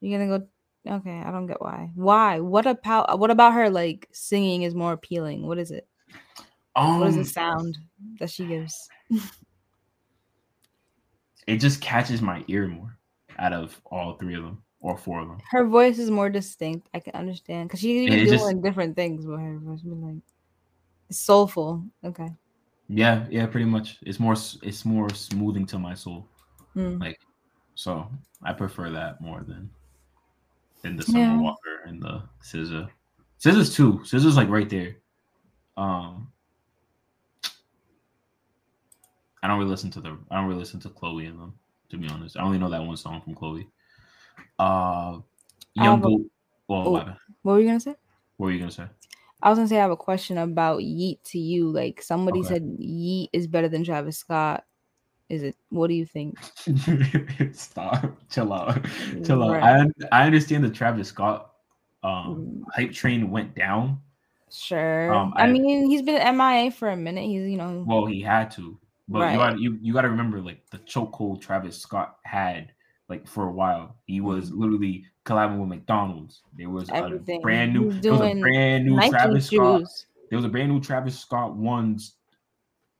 [0.00, 0.46] You're gonna go
[0.88, 1.90] okay, I don't get why.
[1.94, 2.40] Why?
[2.40, 5.46] What about what about her like singing is more appealing?
[5.46, 5.86] What is it?
[6.76, 7.76] Um, What is the sound
[8.20, 8.88] that she gives?
[11.46, 12.98] it just catches my ear more
[13.38, 15.38] out of all three of them or four of them.
[15.50, 16.88] Her voice is more distinct.
[16.94, 19.80] I can understand because she's even just- doing different things with her voice.
[19.84, 20.22] I mean, like
[21.08, 21.84] it's soulful.
[22.04, 22.28] Okay.
[22.88, 23.98] Yeah, yeah, pretty much.
[24.02, 26.28] It's more it's more smoothing to my soul.
[26.76, 27.00] Mm.
[27.00, 27.18] Like
[27.74, 28.08] so
[28.42, 29.70] I prefer that more than
[30.82, 31.40] than the Summer Yeah.
[31.40, 32.88] Walker and the Scissor.
[33.38, 34.04] Scissors too.
[34.04, 34.96] Scissors like right there.
[35.76, 36.30] Um
[39.46, 41.54] I don't really listen to the I don't really listen to Chloe and them,
[41.90, 42.36] to be honest.
[42.36, 43.68] I only know that one song from Chloe.
[44.58, 45.18] Uh
[45.74, 46.22] Young Goat.
[46.66, 47.14] Well, oh.
[47.42, 47.94] what were you gonna say?
[48.38, 48.86] what were you gonna say?
[49.40, 51.70] I was gonna say I have a question about Yeat to you.
[51.70, 52.48] Like somebody Okay.
[52.48, 54.64] said Yeat is better than Travis Scott.
[55.28, 55.54] Is it?
[55.68, 56.38] What do you think?
[57.52, 58.16] Stop.
[58.30, 58.84] Chill out.
[59.24, 59.50] Chill out.
[59.52, 59.86] Right.
[60.12, 61.52] I, I understand the Travis Scott
[62.02, 62.62] um, Mm.
[62.74, 64.00] hype train went down.
[64.50, 65.12] Sure.
[65.12, 67.24] Um, I, I- mean, he's been MIA for a minute.
[67.24, 67.84] He's you know.
[67.86, 68.78] Well, he had to,
[69.08, 72.72] but you got you, you got to remember like the chokehold Travis Scott had
[73.08, 73.96] like for a while.
[74.06, 76.42] He was literally collabing with McDonald's.
[76.56, 77.04] There was Mm-hmm.
[77.04, 77.38] Everything.
[77.38, 79.82] a brand new, there was a brand new Nike Travis Scott.
[80.30, 82.14] There was a brand new Travis Scott ones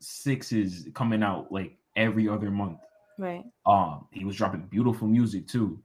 [0.01, 2.79] sixes coming out like every other month.
[3.19, 3.45] Right.
[3.65, 5.81] Um, he was dropping beautiful music too.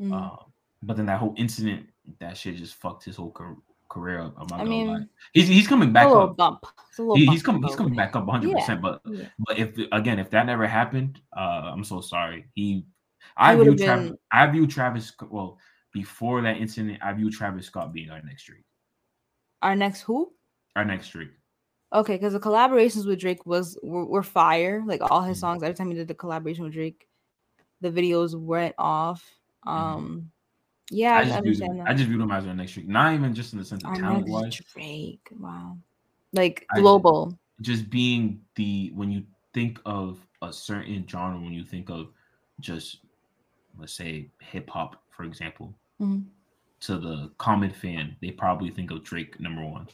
[0.00, 0.12] Mhm.
[0.12, 0.38] Um,
[0.82, 1.86] but then that whole incident,
[2.20, 3.56] that shit just fucked his whole car-
[3.96, 4.34] career up.
[4.38, 4.98] I'm not I gonna lie.
[4.98, 6.36] mean, He's he's coming back up.
[6.36, 6.64] bump.
[6.96, 8.52] He- bump he's coming he's coming back up 100.
[8.54, 9.28] percent But Yeah.
[9.38, 12.46] but if again if that never happened, uh, I'm so sorry.
[12.54, 12.86] He
[13.36, 14.08] I He view would've Travis.
[14.10, 15.12] been- I view Travis.
[15.28, 15.58] Well,
[15.92, 18.64] before that incident, I view Travis Scott being our next Drake.
[19.62, 20.32] Our next who?
[20.76, 21.30] Our next Drake.
[21.92, 24.82] Okay, because the collaborations with Drake was were, were fire.
[24.86, 25.40] Like all his Mhm.
[25.40, 27.08] songs, every time he did the collaboration with Drake,
[27.80, 29.22] the videos went off.
[29.66, 30.30] Um,
[30.90, 31.32] yeah, I, Mm-hmm.
[31.32, 31.86] I just viewed understand him.
[31.88, 32.88] I just viewed him as our next Drake.
[32.88, 34.60] Not even just in the sense of Our talent wise.
[34.74, 35.28] Drake.
[35.38, 35.76] Wow,
[36.32, 37.36] like I- global.
[37.60, 42.08] just being the when you think of a certain genre, when you think of
[42.60, 42.98] just
[43.78, 46.24] let's say hip hop, for example, Mhm.
[46.80, 49.86] to the common fan, they probably think of Drake number one.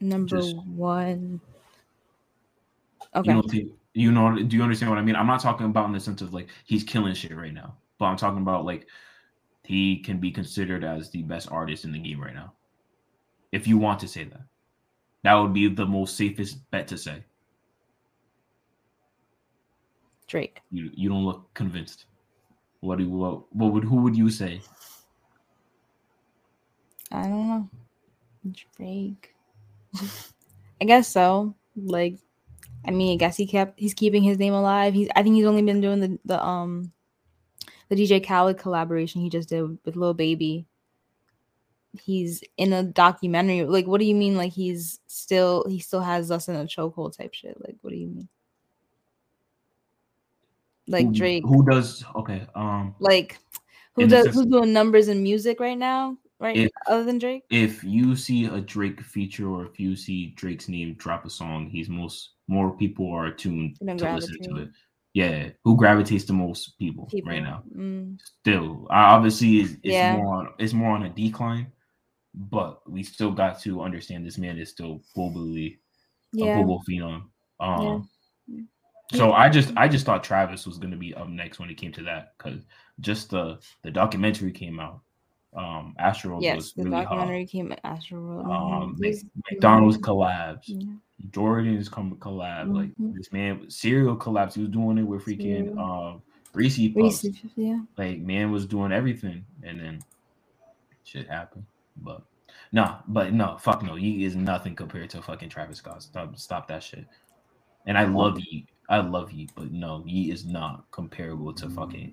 [0.00, 1.40] Number just- one.
[3.14, 3.30] Okay.
[3.32, 5.14] You don't You know, do you understand what I mean?
[5.14, 8.06] I'm not talking about in the sense of like he's killing shit right now, but
[8.06, 8.88] I'm talking about like
[9.64, 12.52] he can be considered as the best artist in the game right now.
[13.52, 14.42] If you want to say that,
[15.22, 17.24] that would be the most safest bet to say.
[20.26, 20.60] Drake.
[20.70, 22.06] You you don't look convinced.
[22.80, 24.60] What do you, what, what would who would you say?
[27.10, 27.68] I don't know.
[28.76, 29.34] Drake.
[30.80, 31.54] I guess so.
[31.76, 32.16] Like,
[32.84, 34.92] I mean, I guess he kept he's keeping his name alive.
[34.92, 36.92] He's I think he's only been doing the the um
[37.94, 40.66] the DJ Khaled collaboration he just did with Lil Baby.
[42.02, 43.64] He's in a documentary.
[43.64, 44.36] Like, what do you mean?
[44.36, 47.56] Like, he's still he still has us in a chokehold type shit.
[47.60, 48.28] Like, what do you mean?
[50.86, 51.44] Like who, Drake.
[51.46, 52.46] Who does okay?
[52.54, 53.38] Um, Like,
[53.94, 56.18] who does sense- who's doing numbers in music right now?
[56.40, 57.44] Right, If- other than Drake.
[57.48, 61.70] if you see a Drake feature or if you see Drake's name drop a song,
[61.70, 64.68] he's most more people are tuned Gonna listen to it.
[65.14, 67.62] Yeah, who gravitates to most people, People right now?
[67.74, 68.18] Mm.
[68.40, 70.12] Still, obviously, it's, it's Yeah.
[70.12, 71.72] more on it's more on a decline,
[72.34, 75.78] but we still got to understand this man is still globally
[76.34, 76.52] a Yeah.
[76.54, 77.30] global phenom.
[77.60, 78.08] Um,
[78.48, 78.60] Yeah.
[79.12, 81.92] So I just I just thought Travis was gonna be up next when it came
[81.92, 82.64] to that because
[82.98, 85.00] just the the documentary came out.
[85.54, 87.04] Um, Astro Yes, was the really hot.
[87.04, 88.46] documentary came at Astroworld.
[88.46, 90.94] Um, It was- McDonald's collabs, yeah.
[91.30, 92.74] Jordan's come collab.
[92.74, 93.14] Like Mhm.
[93.14, 94.54] this man, cereal collabs.
[94.54, 96.22] He was doing it with freaking um
[96.54, 97.24] Reese Puffs.
[97.24, 97.80] Reese, yeah.
[97.96, 100.00] Like man was doing everything, and then
[101.04, 101.66] shit happened.
[101.96, 102.22] But
[102.72, 103.94] nah, but no, fuck no.
[103.94, 106.02] He is nothing compared to fucking Travis Scott.
[106.02, 107.06] Stop, stop that shit.
[107.86, 108.68] And I love Yeat.
[108.88, 112.12] I love Yeat, but no, Yeat is not comparable to fucking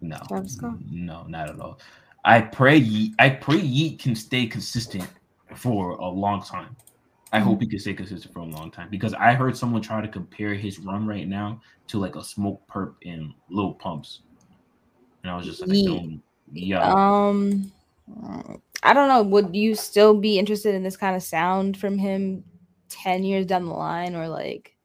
[0.00, 0.78] no, Travis Scott?
[0.90, 1.78] no, not at all.
[2.24, 3.14] I pray Yeat.
[3.18, 5.08] I pray Yeat can stay consistent
[5.56, 6.76] for a long time.
[7.34, 10.02] I hope he can stay consistent for a long time because I heard someone try
[10.02, 14.20] to compare his run right now to like a Smokepurpp and Lil Pumps,
[15.22, 16.20] and I was just like, Yeat.
[16.52, 17.72] yeah, Um,
[18.82, 19.22] I don't know.
[19.22, 22.44] Would you still be interested in this kind of sound from him
[22.90, 24.76] ten years down the line, or like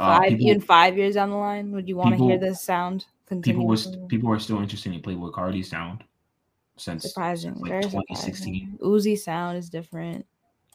[0.00, 1.70] Uh, five, people- even five years down the line?
[1.70, 3.06] Would you want to hear this sound
[3.42, 3.76] people were
[4.08, 6.02] people were still interested in Playboi Carti's sound
[6.76, 8.78] since surprising, like very 2016.
[8.78, 8.78] surprising.
[8.82, 10.26] Uzi sound is different.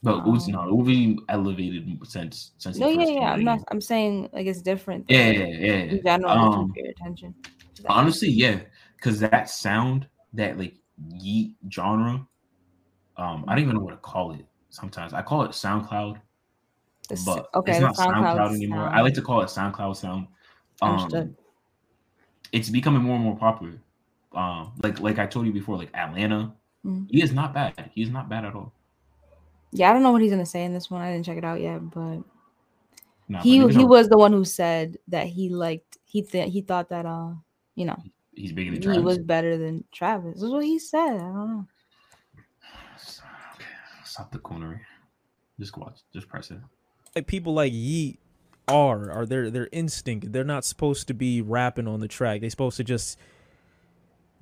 [0.01, 3.33] But Uzi, no, Um, Uzi elevated since since No, yeah, yeah.
[3.33, 3.59] I'm not.
[3.69, 5.05] I'm saying like it's different.
[5.09, 5.83] Yeah, yeah, yeah.
[5.83, 6.01] yeah.
[6.03, 7.35] General, um, Um, pay attention.
[7.87, 8.61] honestly, yeah,
[8.95, 10.75] because that sound, that like
[11.17, 12.27] Yeat genre,
[13.17, 14.45] um, I don't even know what to call it.
[14.69, 16.19] Sometimes I call it SoundCloud,
[17.09, 18.85] The but okay, it's not SoundCloud, SoundCloud anymore.
[18.85, 18.95] sound.
[18.95, 20.27] I like to call it SoundCloud sound.
[20.81, 21.21] Understood.
[21.23, 21.37] Um,
[22.51, 23.73] it's becoming more and more popular.
[24.33, 26.53] Um, like like I told you before, like Atlanta,
[26.85, 27.07] Mhm.
[27.09, 27.89] he is not bad.
[27.93, 28.73] He is not bad at all.
[29.71, 31.01] Yeah, I don't know what he's gonna say in this one.
[31.01, 32.19] I didn't check it out yet, but
[33.27, 36.61] Nah, he but he was the one who said that he liked he th- he
[36.61, 37.31] thought that uh
[37.75, 37.97] you know
[38.33, 39.03] he's bigger than he Travis.
[39.03, 40.35] was better than Travis.
[40.35, 41.15] This is what he said.
[41.15, 41.65] I don't know.
[42.35, 43.65] Okay,
[44.03, 44.79] stop the cornering.
[45.59, 45.99] Just watch.
[46.13, 46.59] Just press it.
[47.15, 48.19] like people like Yeat
[48.67, 50.31] are are their their instinct.
[50.31, 52.41] They're not supposed to be rapping on the track.
[52.41, 53.17] They're supposed to just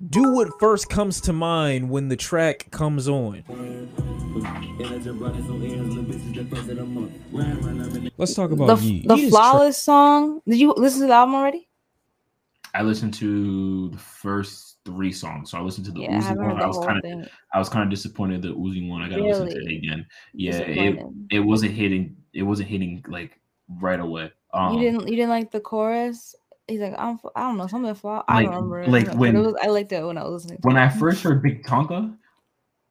[0.06, 3.42] do what first comes to mind when the track comes on.
[8.16, 9.08] Let's talk about The, Yeat.
[9.08, 10.40] the Yeat is flawless song.
[10.46, 11.68] Did you listen to the album already?
[12.74, 15.50] I listened to the first three songs.
[15.50, 16.56] So I listened to the Yeah, Uzi haven't one.
[16.58, 17.28] the I was kind of.
[17.52, 19.02] I was kind of disappointed the Uzi one.
[19.02, 20.06] I gotta listen to it again.
[20.34, 20.98] Yeah, it,
[21.30, 22.16] it wasn't hitting.
[22.32, 23.40] It wasn't hitting like
[23.80, 24.30] right away.
[24.52, 26.34] Um, you didn't you didn't like the chorus?
[26.68, 28.22] He's like I'm I don't know something flaw.
[28.28, 28.86] I Like- don't remember.
[28.92, 30.58] like but when- was, I liked it when I was listening.
[30.62, 30.80] To when it.
[30.80, 32.14] I first heard Big Tonka.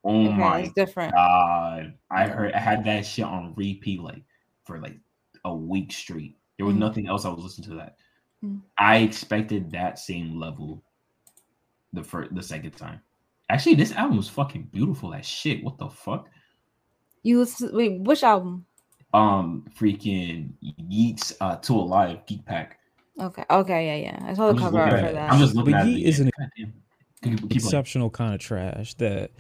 [0.04, 1.14] Oh Okay, my it's different.
[1.14, 1.94] god!
[2.10, 4.24] I heard I had that shit on repeat like
[4.66, 4.98] for like
[5.46, 6.38] a week straight.
[6.58, 6.80] There was Mhm.
[6.80, 7.98] nothing else I was listening to that.
[8.44, 8.62] Mhm.
[8.78, 10.82] I expected that same level
[11.94, 13.02] the first the second time.
[13.50, 15.64] Actually, this album was fucking beautiful as shit.
[15.64, 16.30] What the fuck?
[17.24, 18.66] You listen, wait, which album?
[19.14, 22.77] Um, freaking Yeat's uh to Alive Geek Pack.
[23.20, 24.30] Okay, okay, yeah, yeah.
[24.30, 25.32] I saw the I'm cover art for that.
[25.32, 25.92] I'm just looking But at it.
[25.92, 26.74] Yeat is an God damn.
[27.24, 27.52] Keep, keep going.
[27.56, 29.32] exceptional kind of trash that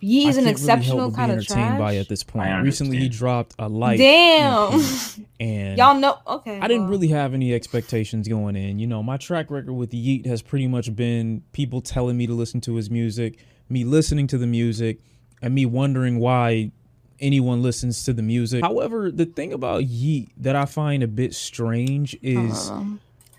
[0.00, 1.78] Yeat is an can't really exceptional but be kind of entertained trash.
[1.78, 2.48] by at this point.
[2.48, 3.98] I Recently, he dropped a light.
[3.98, 4.80] Damn,
[5.40, 6.18] and y'all know.
[6.26, 8.78] Okay, I didn't well, really have any expectations going in.
[8.78, 12.32] You know, my track record with Yeat has pretty much been people telling me to
[12.32, 15.00] listen to his music, me listening to the music,
[15.42, 16.72] and me wondering why
[17.20, 18.62] anyone listens to the music.
[18.62, 22.98] However, the thing about Yeat that I find a bit strange is know.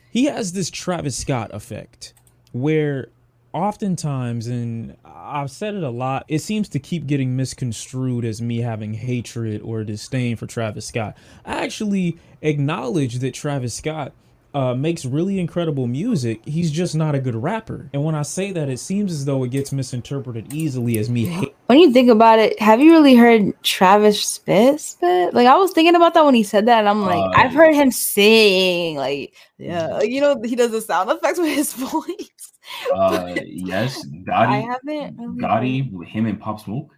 [0.10, 2.14] he has this Travis Scott effect
[2.52, 3.10] where
[3.54, 8.60] oftentimes, and I've said it a lot, it seems to keep getting misconstrued as me
[8.60, 11.18] having hatred or disdain for Travis Scott.
[11.46, 14.14] I actually acknowledge that Travis Scott
[14.54, 16.42] uh, makes really incredible music.
[16.46, 17.90] He's just not a good rapper.
[17.94, 21.26] And when I say that, it seems as though it gets misinterpreted easily as me
[21.26, 21.51] hate.
[21.72, 24.82] When you think about it, have you really heard Travis spit?
[24.82, 25.34] Spit?
[25.34, 27.54] Like I was thinking about that when he said that, and I'm like, Uh, I've
[27.54, 28.98] heard him sing.
[28.98, 32.52] Like, yeah, you know, he does the sound effects with his voice.
[32.94, 35.40] Uh, yes, I Gotti, haven't really.
[35.40, 36.94] Gatti, with him and Pop Smoke.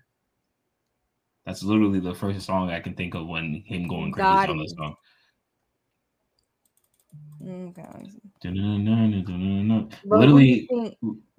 [1.45, 4.73] That's literally the first song I can think of when him going crazy on the
[4.75, 4.95] song.
[7.47, 8.09] Okay.
[8.41, 8.79] Do you
[10.03, 10.67] Literally,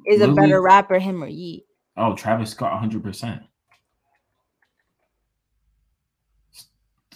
[0.07, 1.64] is a better rapper, him or Yeat?
[1.97, 3.43] Oh, Travis Scott, 100%.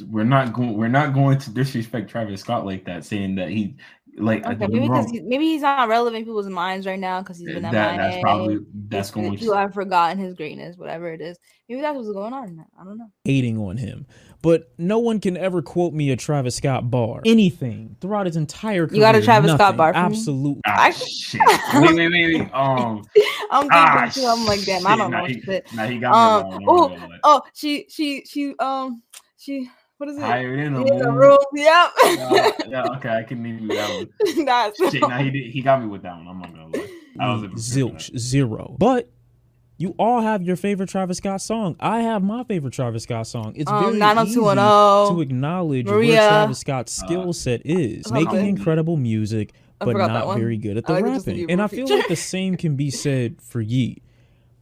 [0.06, 0.76] We're not going.
[0.76, 3.76] We're not going to disrespect Travis Scott like that, saying that he,
[4.16, 7.38] like, Okay, maybe because he, maybe he's not relevant in people's minds right now because
[7.38, 7.96] he's been that, MIA.
[7.96, 9.36] that's probably that's going.
[9.36, 11.36] People have forgotten his greatness, whatever it is.
[11.68, 12.64] Maybe that's what's going on.
[12.80, 13.10] I don't know.
[13.24, 14.06] hating on him.
[14.40, 17.22] But no one can ever quote me a Travis Scott bar.
[17.24, 18.96] Anything throughout his entire career.
[18.96, 20.04] You got a Travis Scott bar for me?
[20.06, 20.62] Absolutely.
[20.66, 21.40] Ah, I- shit.
[21.74, 22.54] Wait, wait, wait, wait.
[22.54, 23.04] Um,
[23.50, 24.24] I'm thinking ah, too.
[24.24, 25.66] I'm like, damn, I don't nah, know he- shit.
[25.74, 26.64] Nah, he got Um, me.
[26.68, 29.02] oh, wrong, I'm Oh, she, she, she, um,
[29.38, 29.68] she.
[29.98, 30.20] What is it?
[30.20, 30.26] lie.
[30.28, 31.38] Higher in the In the room.
[31.54, 31.90] Yep.
[32.16, 34.08] Yeah, yeah, okay, I can name you that one.
[34.46, 36.28] That's Shit, nah, he did, he got me with that one.
[36.28, 36.86] I'm not gonna lie.
[37.18, 38.76] I was Zilch, zero.
[38.78, 39.10] But
[39.78, 41.76] you all have your favorite Travis Scott song.
[41.80, 43.52] I have my favorite Travis Scott song.
[43.56, 45.14] It's Um, very easy 90210.
[45.16, 46.12] to acknowledge Maria.
[46.18, 48.44] where Travis Scott's skill set is, making that.
[48.44, 51.36] incredible music, but not very good at the like rapping.
[51.36, 51.98] Bieber And I feel feature.
[51.98, 54.02] like the same can be said for Yeat.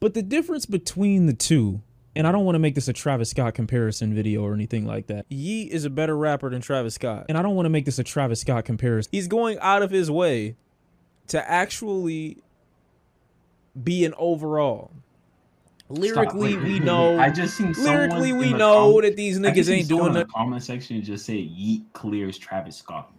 [0.01, 1.81] But the difference between the two,
[2.15, 5.07] and I don't want to make this a Travis Scott comparison video or anything like
[5.07, 5.25] that.
[5.31, 7.25] Yeat is a better rapper than Travis Scott.
[7.31, 9.09] And I don't want to make this a Travis Scott comparison.
[9.13, 10.57] He's going out of his way
[11.29, 12.37] to actually
[13.83, 14.91] be an overall.
[15.89, 16.65] Lyrically, Stop.
[16.65, 17.19] we know.
[17.19, 20.13] I just seen someone lyrically, in we the know com- that these niggas ain't someone
[20.13, 23.13] doing in the comment section just say Yeat clears Travis Scott.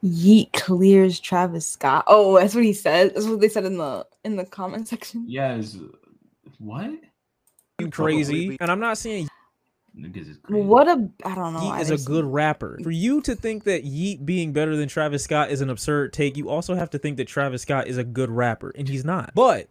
[0.00, 2.04] Yeat clears Travis Scott.
[2.06, 3.14] Oh, that's what he said.
[3.14, 5.24] That's what they said in the in the comment section.
[5.28, 5.76] Yes.
[6.58, 6.90] What?
[7.80, 8.56] You crazy.
[8.60, 9.28] And I'm not saying
[9.98, 10.38] Niggas is.
[10.48, 11.74] What a I don't know.
[11.74, 12.78] Yeat is a good rapper.
[12.82, 16.36] For you to think that Yeat being better than Travis Scott is an absurd take,
[16.36, 19.32] you also have to think that Travis Scott is a good rapper, and he's not.
[19.34, 19.68] But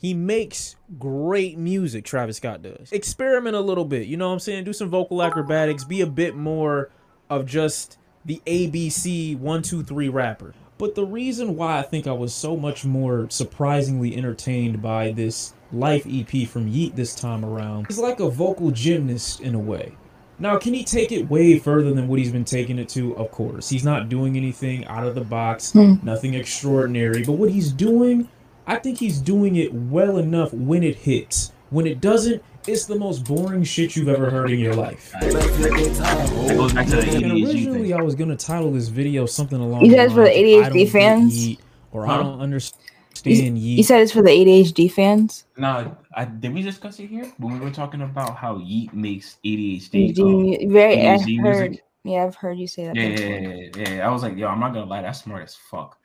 [0.00, 2.92] he makes great music, Travis Scott does.
[2.92, 4.64] Experiment a little bit, you know what I'm saying?
[4.64, 6.90] Do some vocal acrobatics, be a bit more
[7.30, 10.54] of just the ABC one, two, three rapper.
[10.78, 15.54] But the reason why I think I was so much more surprisingly entertained by this
[15.74, 19.92] Lyfë EP from Yeat this time around is like a vocal gymnast in a way.
[20.38, 23.16] Now, can he take it way further than what he's been taking it to?
[23.16, 23.70] Of course.
[23.70, 25.94] He's not doing anything out of the box, Hmm.
[26.02, 27.24] nothing extraordinary.
[27.24, 28.28] But what he's doing,
[28.66, 31.52] I think he's doing it well enough when it hits.
[31.70, 35.12] When it doesn't, it's the most boring shit you've ever heard in your life.
[35.20, 37.94] That goes back to the And ADHD originally, thing.
[37.94, 39.84] I was gonna title this video something along.
[39.84, 41.46] You the said it's for the ADHD "I don't fans?
[41.46, 41.60] Yeat,"
[41.92, 43.78] or I don't understand Yeat.
[43.78, 45.44] You said it's for the ADHD fans.
[45.56, 49.38] Nah, I, did we discuss it here when we were talking about how Yeat makes
[49.44, 50.14] ADHD?
[50.14, 51.70] Do um, you- very I've ADHD heard.
[51.70, 51.84] music?
[52.04, 52.94] Yeah, I've heard you say that.
[52.96, 54.08] Yeah, yeah, yeah, yeah, yeah.
[54.08, 55.98] I was like, yo, I'm not gonna lie, that's smart as fuck.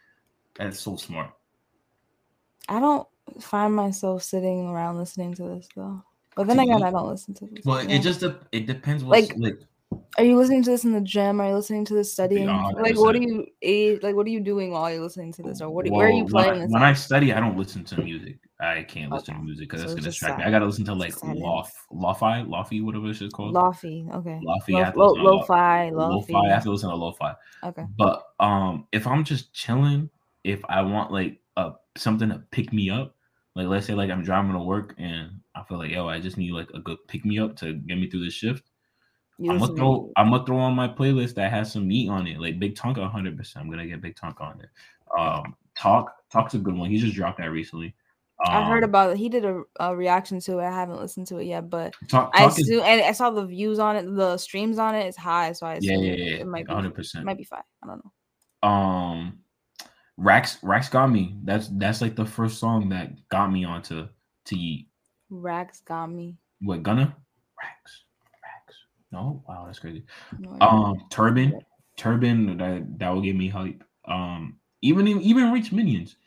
[0.57, 1.31] That's so smart.
[2.71, 3.05] I don't
[3.41, 6.01] find myself sitting around listening to this though.
[6.35, 7.65] But then again, I don't listen to this.
[7.65, 7.95] Well, yeah.
[7.97, 9.03] it just dep- it depends.
[9.03, 9.59] What's, Like- like,
[10.17, 11.41] Are you listening to this in the gym?
[11.41, 12.47] Are you listening to this studying?
[12.47, 13.45] Like, what are you
[14.01, 14.15] like?
[14.15, 15.89] What are you doing while you're listening to this, or what?
[15.89, 16.71] Where are you playing when, I, this?
[16.71, 16.89] when at?
[16.89, 18.39] I study, I don't listen to music.
[18.61, 20.45] I can't listen to music because So that's gonna just distract me.
[20.45, 23.53] I gotta listen to like lof, lofi, lofi, whatever this is called.
[23.53, 24.39] Lofi, okay.
[24.45, 26.33] Lofi, Lo- I have to lo- lo-fi, Lo-fi.
[26.33, 26.49] lofi.
[26.49, 27.33] I have to listen to lo-fi.
[27.65, 27.83] Okay.
[27.97, 30.09] But um, if I'm just chilling,
[30.45, 31.41] if I want like
[31.97, 33.15] something to pick me up,
[33.55, 36.37] like let's say like I'm driving to work and I feel like yo, I just
[36.37, 38.63] need like a good pick me up to get me through this shift.
[39.49, 42.39] I'm gonna throw I'm gonna throw on my playlist that has some meat on it,
[42.39, 43.37] like Big Tonka 100.
[43.37, 44.69] percent I'm gonna get Big Tonka on it.
[45.17, 46.89] Um, Talk Talk's a good one.
[46.89, 47.95] He just dropped that recently.
[48.47, 49.17] Um, I heard about it.
[49.17, 50.65] He did a, a reaction to it.
[50.65, 52.31] I haven't listened to it yet, but Talk.
[52.33, 55.15] I Talk is, and I saw the views on it, the streams on it is
[55.15, 56.89] high, so I yeah, assume yeah, it, yeah, it might be 100.
[56.89, 57.63] it percent might be five.
[57.83, 58.69] I don't know.
[58.69, 59.39] um
[60.21, 61.35] Rax Rax got me.
[61.43, 64.07] That's that's like the first song that got me onto
[64.45, 64.87] to Yeat.
[65.31, 66.37] Rax got me.
[66.61, 67.15] What Gunna?
[67.59, 68.03] Rax.
[68.43, 68.75] Rax.
[69.11, 70.03] No, wow, that's crazy.
[70.37, 70.57] No.
[70.61, 71.59] Um Turban.
[71.97, 73.83] Turban that that will give me hype.
[74.05, 76.17] Um even even Rich Minions.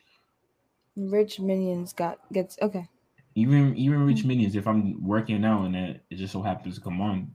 [0.96, 2.88] Rich Minions got gets okay.
[3.36, 4.04] Even even.
[4.04, 7.30] Rich Minions, if I'm working now and that it just so happens to come on.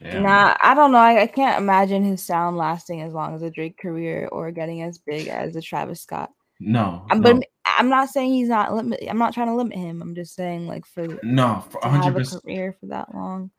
[0.00, 0.20] Yeah.
[0.20, 0.98] Nah, I don't know.
[0.98, 4.82] I, I can't imagine his sound lasting as long as a Drake career or getting
[4.82, 6.30] as big as a Travis Scott.
[6.60, 9.00] No, um, I'm, no, but I'm not saying he's not limit.
[9.08, 10.02] I'm not trying to limit him.
[10.02, 12.42] I'm just saying like for no, for have hundred a percent.
[12.44, 13.50] career for that long.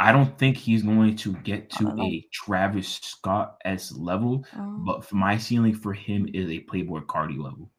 [0.00, 5.04] I don't think he's going to get to a Travis Scott s level, Oh, but
[5.04, 7.70] for my ceiling for him is a Playboi Carti level.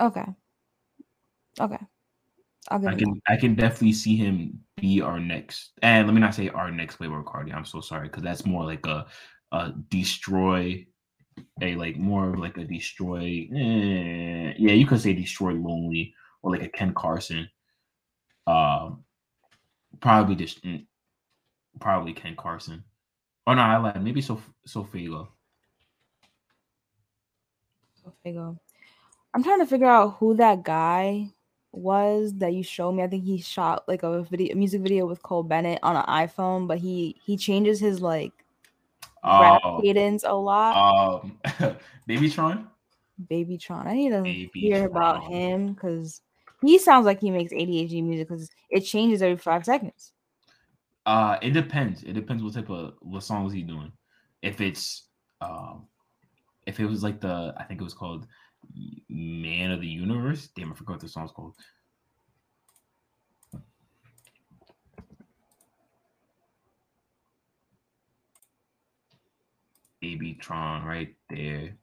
[0.00, 0.26] okay.
[1.60, 1.78] Okay.
[2.70, 6.48] I can I can definitely see him be our next, and let me not say
[6.48, 7.54] our next Playboi Carti.
[7.54, 9.06] I'm so sorry because that's more like a
[9.52, 10.86] a destroy,
[11.60, 13.48] a like more of like a destroy.
[13.54, 17.48] eh, yeah, you could say destroy lonely or like a Ken Carson.
[18.46, 19.04] Um,
[20.00, 20.84] probably just mm,
[21.80, 22.82] probably Ken Carson.
[23.46, 24.02] Oh no, I lied.
[24.02, 25.28] Maybe so SoFaygo.
[28.24, 28.58] that.
[29.34, 31.30] I'm trying to figure out who that guy
[31.72, 33.02] was that you showed me.
[33.02, 36.04] I think he shot like a video, a music video with Cole Bennett on an
[36.04, 38.32] iPhone, but he he changes his like
[39.38, 40.80] rap Oh, cadence a lot.
[41.22, 41.38] um,
[42.08, 42.68] Babytron.
[43.28, 43.86] Baby Tron.
[43.86, 46.20] I need to Baby hear about him because
[46.62, 50.12] he sounds like he makes ADHD music because it changes every five seconds.
[51.04, 52.02] Uh, it depends.
[52.02, 53.92] It depends what type of what songs he doing.
[54.42, 55.08] If it's
[55.40, 55.86] um,
[56.66, 58.26] if it was like the I think it was called
[59.08, 60.48] Man of the Universe.
[60.56, 61.54] Damn, I forgot what the song's called.
[70.00, 71.76] Baby Tron, right there.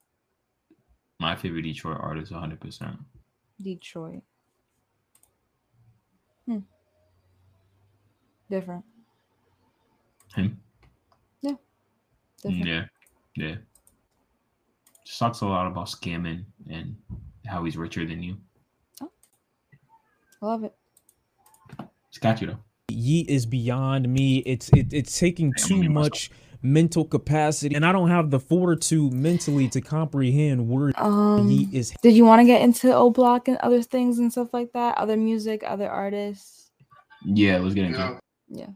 [1.20, 2.60] My favorite Detroit artist, 100.
[2.60, 2.98] percent
[3.62, 4.22] Detroit.
[6.46, 6.60] Hmm.
[8.50, 8.84] Different.
[10.36, 10.60] Him.
[12.44, 12.68] Different.
[12.68, 12.86] Yeah,
[13.38, 13.56] yeah.
[15.18, 16.96] Talks a lot about scamming and
[17.46, 18.38] how he's richer than you.
[19.02, 20.74] I love it.
[22.10, 22.60] It's got you though.
[22.90, 24.40] Yeat is beyond me.
[24.40, 29.14] It's it, it's taking Damn, too much mental capacity, and I don't have the fortitude
[29.14, 33.48] mentally to comprehend where Um, Yeat is did you want to get into O Block
[33.48, 34.98] and other things and stuff like that?
[34.98, 36.72] Other music, other artists?
[37.26, 38.20] Yeah, let's get into it.
[38.50, 38.68] Yeah.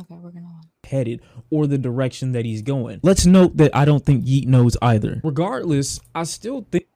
[0.00, 0.48] Okay, we're gonna.
[0.84, 1.20] headed
[1.50, 3.00] or the direction that he's going.
[3.02, 5.20] Let's note that I don't think Yeat knows either.
[5.22, 6.86] Regardless, I still think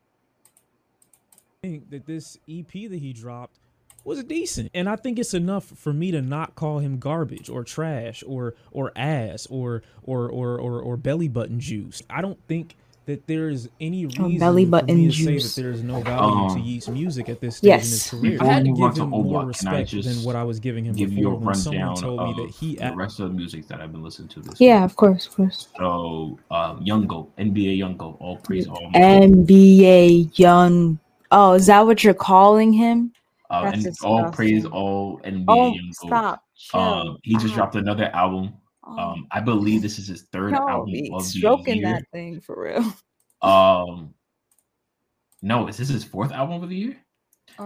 [1.63, 3.59] think that this EP that he dropped
[4.05, 4.71] was decent.
[4.75, 8.55] And I think it's enough for me to not call him garbage or trash or
[8.73, 12.03] or ass or or or or, or belly button juice.
[12.11, 12.77] I don't think
[13.09, 15.55] that there's any reason belly for button me to juice.
[15.55, 16.49] say that there's no value
[16.85, 17.85] to Um, music at this stage yes.
[17.87, 18.33] in his career.
[18.33, 20.95] Before I had to give him more Oblock, respect than what I was giving him
[20.95, 23.29] Give you before a when someone rundown told me of that he the rest of
[23.31, 24.61] the music that I've been listening to this.
[24.61, 24.85] Yeah, week.
[24.91, 25.69] of course, of course.
[25.79, 30.99] So, um, Young Goat, NBA Young Goat, all praise, all NBA Young.
[31.33, 33.13] Oh, is that what you're calling him?
[33.51, 36.09] uh, that's and all praise, all NBA Oh, Young Goat.
[36.09, 36.45] stop.
[36.57, 38.53] Chill Um, he just dropped another album.
[38.91, 41.87] Oh, Um, I believe this is his third no, album of the stroking year.
[41.87, 42.93] that thing for real.
[43.43, 44.15] Um,
[45.43, 46.97] no, is this his fourth album of the year?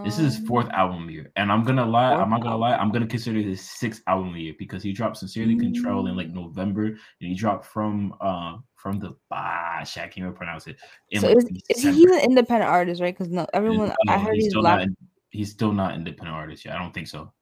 [0.04, 2.12] This is his Um, fourth album of the year, and I'm gonna lie.
[2.14, 2.74] I'm not gonna lie.
[2.76, 6.16] I'm gonna consider his sixth album of the year because he dropped "Sincerely Kentrell" in
[6.16, 6.34] like Mm.
[6.34, 10.76] November, and he dropped from uh from the bah, shit, I can't even pronounce it.
[11.10, 13.16] In So like is, is he, he's an independent artist, right?
[13.16, 14.80] Because no, everyone uh, I heard he's, still black.
[14.80, 14.88] not.
[15.30, 16.74] He's still not independent artist yet.
[16.76, 17.32] I don't think so.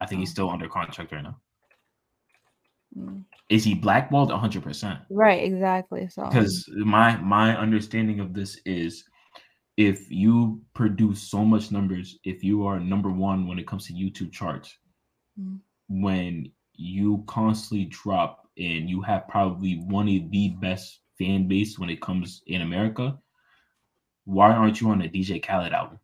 [0.00, 0.32] I think he's Oh.
[0.32, 1.40] still under contract right now.
[2.96, 3.24] Mm.
[3.48, 4.30] Is he blackballed?
[4.30, 4.62] 100.
[4.62, 6.08] percent Right, exactly.
[6.08, 9.04] So because my my understanding of this is
[9.76, 13.92] if you produce so much numbers if you are number one when it comes to
[13.92, 14.78] youtube charts
[15.38, 15.58] Mhm.
[15.88, 21.90] when you constantly drop and you have probably one of the best fan base when
[21.90, 23.18] it comes in america
[24.26, 25.98] why aren't you on a dj khaled album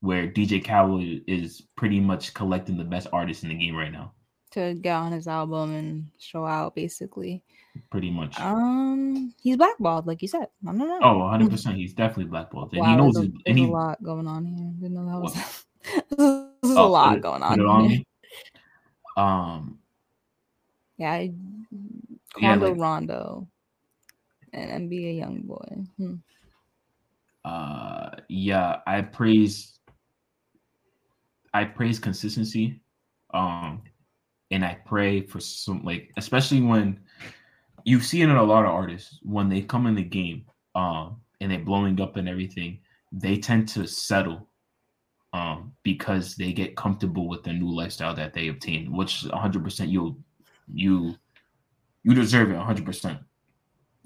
[0.00, 4.14] where dj khaled is pretty much collecting the best artists in the game right now
[4.52, 7.42] to get on his album and show out, basically.
[7.90, 10.48] pretty much Um, he's blackballed, like you said.
[10.66, 10.98] I don't know.
[11.02, 14.02] oh 100% he's definitely blackballed and wow, he knows there's, a, there's he a lot
[14.02, 14.72] going on here.
[14.80, 15.34] Didn't know that was.
[16.62, 17.60] This is Oh, a lot it- going on.
[17.60, 18.04] on.
[19.16, 19.78] Um,
[20.98, 21.32] Yeah, I,
[22.38, 23.46] Yeah, like- Rondo,
[24.52, 25.84] and NBA young boy.
[25.96, 26.14] Hmm.
[27.44, 29.78] uh, yeah, I praise,
[31.54, 32.80] I praise consistency,
[33.32, 33.82] um,
[34.50, 37.00] and I pray for some like, especially when
[37.84, 40.44] you've seen it in a lot of artists when they come in the game,
[40.74, 42.78] um, and they're blowing up and everything,
[43.12, 44.46] they tend to settle,
[45.32, 50.22] um, because they get comfortable with the new lifestyle that they obtain, which 100% you,
[50.72, 51.14] you,
[52.02, 53.18] you deserve it 100%.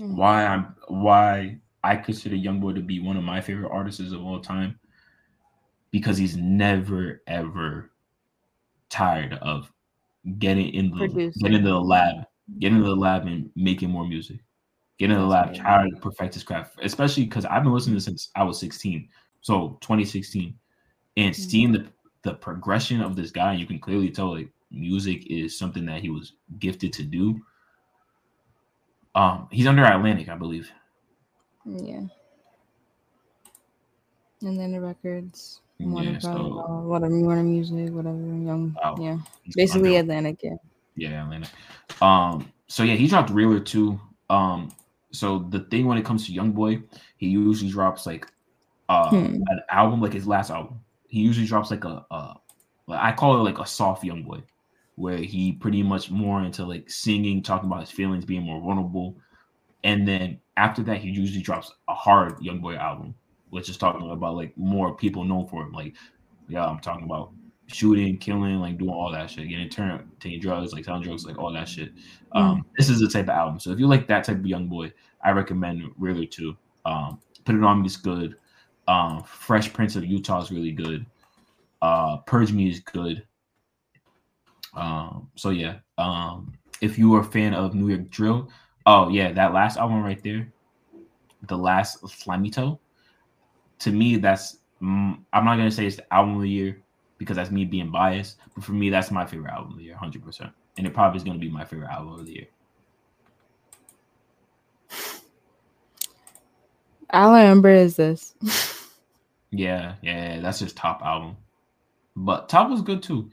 [0.00, 0.16] Mhm.
[0.16, 4.40] why I'm why I consider YoungBoy to be one of my favorite artists of all
[4.40, 4.78] time
[5.92, 7.92] because he's never ever
[8.88, 9.70] tired of
[10.38, 11.32] getting in the Producing.
[11.42, 12.24] getting into the lab,
[12.58, 14.38] getting into the lab and making more music.
[14.98, 18.30] Get in the lab, try to perfect his craft, especially because I've been listening since
[18.36, 19.08] I was 16,
[19.40, 20.56] so 2016,
[21.16, 21.38] and Mhm.
[21.38, 21.86] seeing the
[22.22, 26.08] the progression of this guy, you can clearly tell like music is something that he
[26.08, 27.38] was gifted to do.
[29.14, 30.72] Um, he's under Atlantic, I believe.
[31.66, 32.00] Yeah.
[34.40, 35.60] And then the records.
[35.78, 38.96] Yeah, Warner, so whatever, Warner Music, whatever, young, Wow.
[39.00, 39.18] yeah,
[39.56, 40.56] basically Atlantic, yeah.
[40.96, 41.48] Yeah, Atlanta.
[42.00, 44.00] Um, so yeah, he dropped Realer 2.
[44.30, 44.70] Um,
[45.12, 46.82] so the thing when it comes to Young Boy,
[47.16, 48.30] he usually drops like
[48.88, 49.42] uh Hmm.
[49.48, 50.80] an album, like his last album.
[51.08, 52.34] He usually drops like a uh
[52.88, 54.42] I call it like a soft Young Boy,
[54.94, 59.16] where he pretty much more into like singing, talking about his feelings, being more vulnerable.
[59.82, 63.14] And then after that, he usually drops a hard Young Boy album,
[63.54, 65.70] which is talking about like more people known for him.
[65.70, 65.94] Like,
[66.48, 67.30] yeah, I'm talking about
[67.68, 71.38] shooting, killing, like doing all that shit, getting turned, taking drugs, like selling drugs, like
[71.38, 71.92] all that shit.
[72.32, 73.60] Um, this is the type of album.
[73.60, 74.92] So if you like that type of young boy,
[75.22, 76.56] I recommend Realer 2.
[76.84, 78.34] Um, Put It On Me is good.
[78.88, 81.06] Um, Fresh Prince of Utah is really good.
[81.80, 83.24] Uh, Purge Me is good.
[84.74, 85.76] Um, so yeah.
[85.96, 88.50] Um, if you are a fan of New York Drill,
[88.84, 90.52] oh yeah, that last album right there,
[91.46, 92.80] the last Slimeto,
[93.80, 96.80] to me that's mm, I'm not gonna say it's the album of the year
[97.18, 99.96] because that's me being biased, but for me that's my favorite album of the year,
[99.96, 102.46] hundred percent, and it probably is gonna be my favorite album of the year.
[107.12, 108.34] Remember is this.
[109.50, 111.36] Yeah, yeah, that's his top album,
[112.16, 113.30] but top was good too.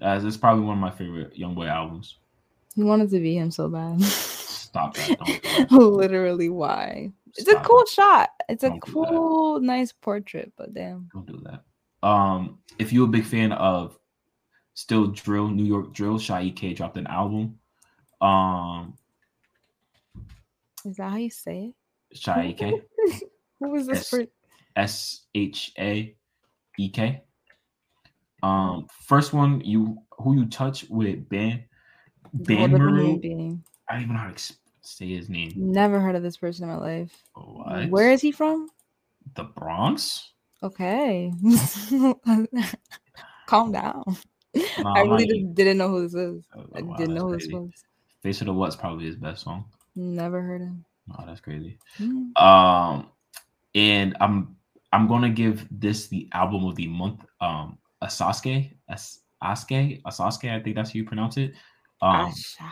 [0.00, 2.16] As it's probably one of my favorite YoungBoy albums.
[2.74, 4.02] he wanted to be him so bad.
[4.02, 5.68] Stop that.
[5.70, 7.12] Literally, why?
[7.36, 8.30] It's a cool shot.
[8.48, 9.08] It's a Don't do that.
[9.08, 11.08] cool, nice portrait, but damn.
[11.12, 12.06] Don't do that.
[12.06, 13.98] Um, if you're a big fan of
[14.74, 17.58] still drill, New York drill, Shy K dropped an album.
[18.20, 18.94] Um,
[20.84, 21.74] Is that how you say
[22.12, 23.22] Shy K, it?
[23.60, 24.24] Who was this for?
[24.76, 26.14] S H A
[26.78, 27.22] E K.
[28.42, 31.64] Um, first one, you who you touch with Ben
[32.34, 33.20] Ben Maru.
[33.88, 35.52] I don't even know how to ex- say his name.
[35.56, 37.22] Never heard of this person in my life.
[37.34, 37.88] What?
[37.90, 38.68] Where is he from?
[39.34, 40.32] the Bronx?
[40.62, 41.32] Okay.
[43.46, 44.04] Calm down.
[44.78, 46.44] No, I really just didn't know who this is.
[46.54, 47.70] Oh, I wow, didn't know who this was.
[48.22, 49.64] Face of the What's probably his best song.
[49.96, 50.84] Never heard him.
[51.10, 51.78] Oh, that's crazy.
[51.96, 52.36] Hmm.
[52.36, 53.10] Um,
[53.74, 54.56] and I'm
[54.92, 57.24] I'm gonna give this the album of the month.
[57.40, 60.52] Um, Asasuke, As Asuke, Asasuke.
[60.52, 61.54] I think that's how you pronounce it.
[62.00, 62.70] Um, Asha.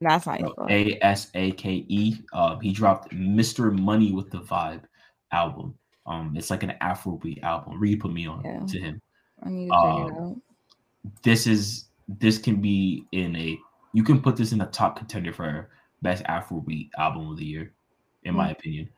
[0.00, 0.54] That's you.
[0.70, 2.16] A S A K E.
[2.32, 3.76] Um, he dropped Mr.
[3.76, 4.82] Money with the Vibe
[5.32, 5.74] album.
[6.06, 7.78] Um, it's like an Afrobeat album.
[7.80, 8.64] Really put me on Yeah.
[8.66, 9.02] to him.
[9.42, 10.36] I need to check it um, out.
[11.22, 11.86] This is
[12.20, 13.58] this can be in a
[13.92, 15.68] you can put this in a top contender for
[16.02, 17.72] best Afrobeat album of the year,
[18.24, 18.88] in my opinion.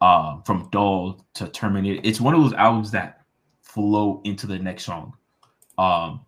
[0.00, 3.22] Uh, from Doll to Terminator, it's one of those albums that
[3.62, 5.14] flow into the next song.
[5.78, 6.20] Um,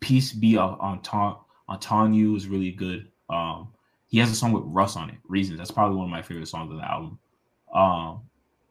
[0.00, 1.36] Peace Be on on
[1.68, 3.10] on Tanya is really good.
[3.28, 3.72] Um,
[4.08, 5.16] he has a song with Russ on it.
[5.28, 7.18] Reasons that's probably one of my favorite songs of the album.
[7.72, 8.20] Um,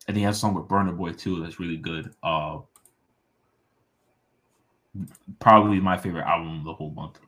[0.07, 2.13] and he has a song with Burna Boy too that's really good.
[2.23, 2.59] Uh,
[5.39, 7.19] probably my favorite album of the whole month,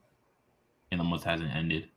[0.91, 1.89] and the month hasn't ended.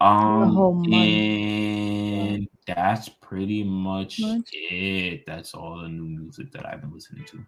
[0.00, 1.04] Um, whole month.
[1.04, 4.48] and that's pretty much Much?
[4.52, 5.24] it.
[5.26, 7.44] That's all the new music that I've been listening to.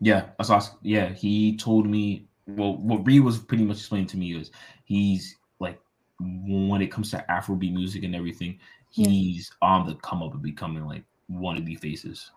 [0.00, 0.60] Yeah, I saw.
[0.82, 2.28] Yeah, he told me.
[2.46, 4.50] Well, what Reed was pretty much explaining to me is
[4.84, 5.80] he's like
[6.20, 8.60] when it comes to Afrobeat music and everything,
[8.92, 9.08] Yeah.
[9.08, 12.30] he's on the come up of becoming like one of the faces.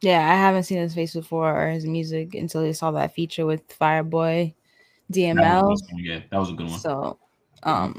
[0.00, 3.46] Yeah, I haven't seen his face before or his music until I saw that feature
[3.46, 4.54] with Fireboy
[5.10, 5.76] That DML.
[5.76, 6.78] song, yeah, that was a good one.
[6.78, 7.18] So,
[7.64, 7.94] um,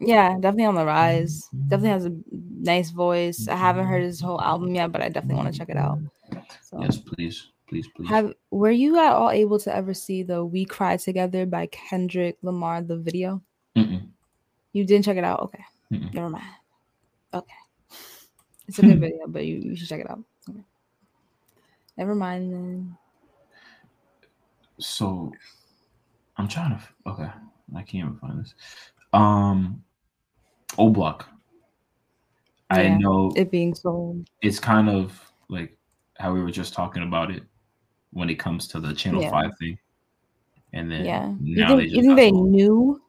[0.00, 0.08] Mhm.
[0.08, 1.48] yeah, definitely on the rise.
[1.68, 3.48] Definitely has a nice voice.
[3.48, 5.98] I haven't heard his whole album yet, but I definitely want to check it out.
[6.62, 8.08] So, Yes, please, please, please.
[8.08, 12.36] have were you at all able to ever see the "We Cry Together" by Kendrick
[12.42, 13.42] Lamar the video?
[13.76, 14.08] Mm-mm.
[14.72, 15.40] You didn't check it out?
[15.40, 16.12] Okay, Mm-mm.
[16.14, 16.44] never mind.
[17.32, 17.54] Okay,
[18.68, 20.22] it's a good video, but you, you should check it out.
[20.48, 20.62] Okay.
[21.96, 22.96] Never mind then.
[24.78, 25.32] So
[26.36, 27.10] I'm trying to.
[27.10, 27.30] Okay,
[27.74, 28.54] I can't even find this.
[29.12, 29.82] Um,
[30.76, 31.28] O Block.
[32.70, 34.28] I Yeah, know It being sold.
[34.42, 35.76] it's kind of like
[36.18, 37.42] how we were just talking about it
[38.12, 39.30] when it comes to the Channel Yeah.
[39.30, 39.78] Five thing,
[40.72, 41.34] and then Yeah.
[41.40, 42.50] You now think, they you think they sold.
[42.50, 43.02] knew?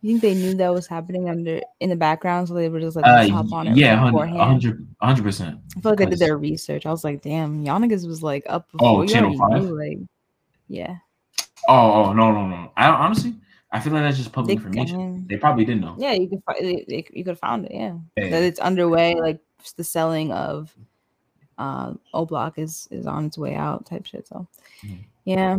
[0.00, 2.96] You think they knew that was happening under in the background, so they were just
[2.96, 4.38] like, Uh, hop on it yeah, beforehand.
[4.38, 5.60] 100 100 percent.
[5.76, 6.86] I feel like they did their research.
[6.86, 8.88] I was like, damn, y'all was like up before.
[8.88, 9.62] Oh, you Channel 5?
[9.62, 9.98] knew, like,
[10.68, 10.96] Yeah,
[11.68, 12.72] Oh, oh no, no, no.
[12.76, 13.34] I honestly,
[13.70, 15.26] I feel like that's just public They information.
[15.28, 15.94] They probably didn't know.
[15.98, 16.12] yeah.
[16.12, 17.72] You could fi- they- they- you could have found it.
[17.74, 18.30] Yeah, Yeah.
[18.30, 19.14] that it's underway.
[19.14, 19.40] Like
[19.76, 20.74] the selling of
[21.58, 24.26] uh O Block is is on its way out type shit.
[24.28, 24.46] So
[24.82, 24.98] Mhm.
[25.24, 25.58] yeah.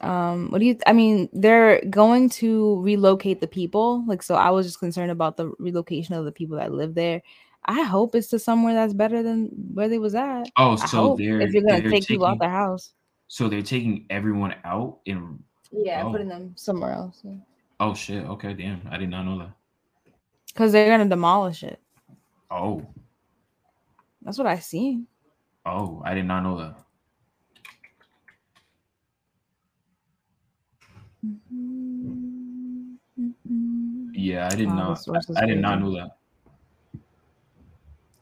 [0.00, 0.78] Um, what do you?
[0.86, 4.04] I mean, they're going to relocate the people.
[4.06, 7.20] Like, so I was just concerned about the relocation of the people that live there.
[7.64, 10.48] I hope it's to somewhere that's better than where they was at.
[10.56, 12.92] Oh, so they're if you're gonna take people out taking- their house.
[13.26, 15.42] So they're taking everyone out in.
[15.70, 16.10] Yeah, Oh.
[16.12, 17.22] putting them somewhere else.
[17.80, 18.24] Oh shit.
[18.24, 18.80] Okay, damn.
[18.90, 19.50] I did not know that.
[20.46, 21.80] Because they're gonna demolish it.
[22.50, 22.86] Oh,
[24.22, 25.04] That's what I see.
[25.66, 26.78] oh, I did not know that.
[34.12, 34.94] Yeah, I did wow, not.
[35.02, 36.10] source is I, I did not know that.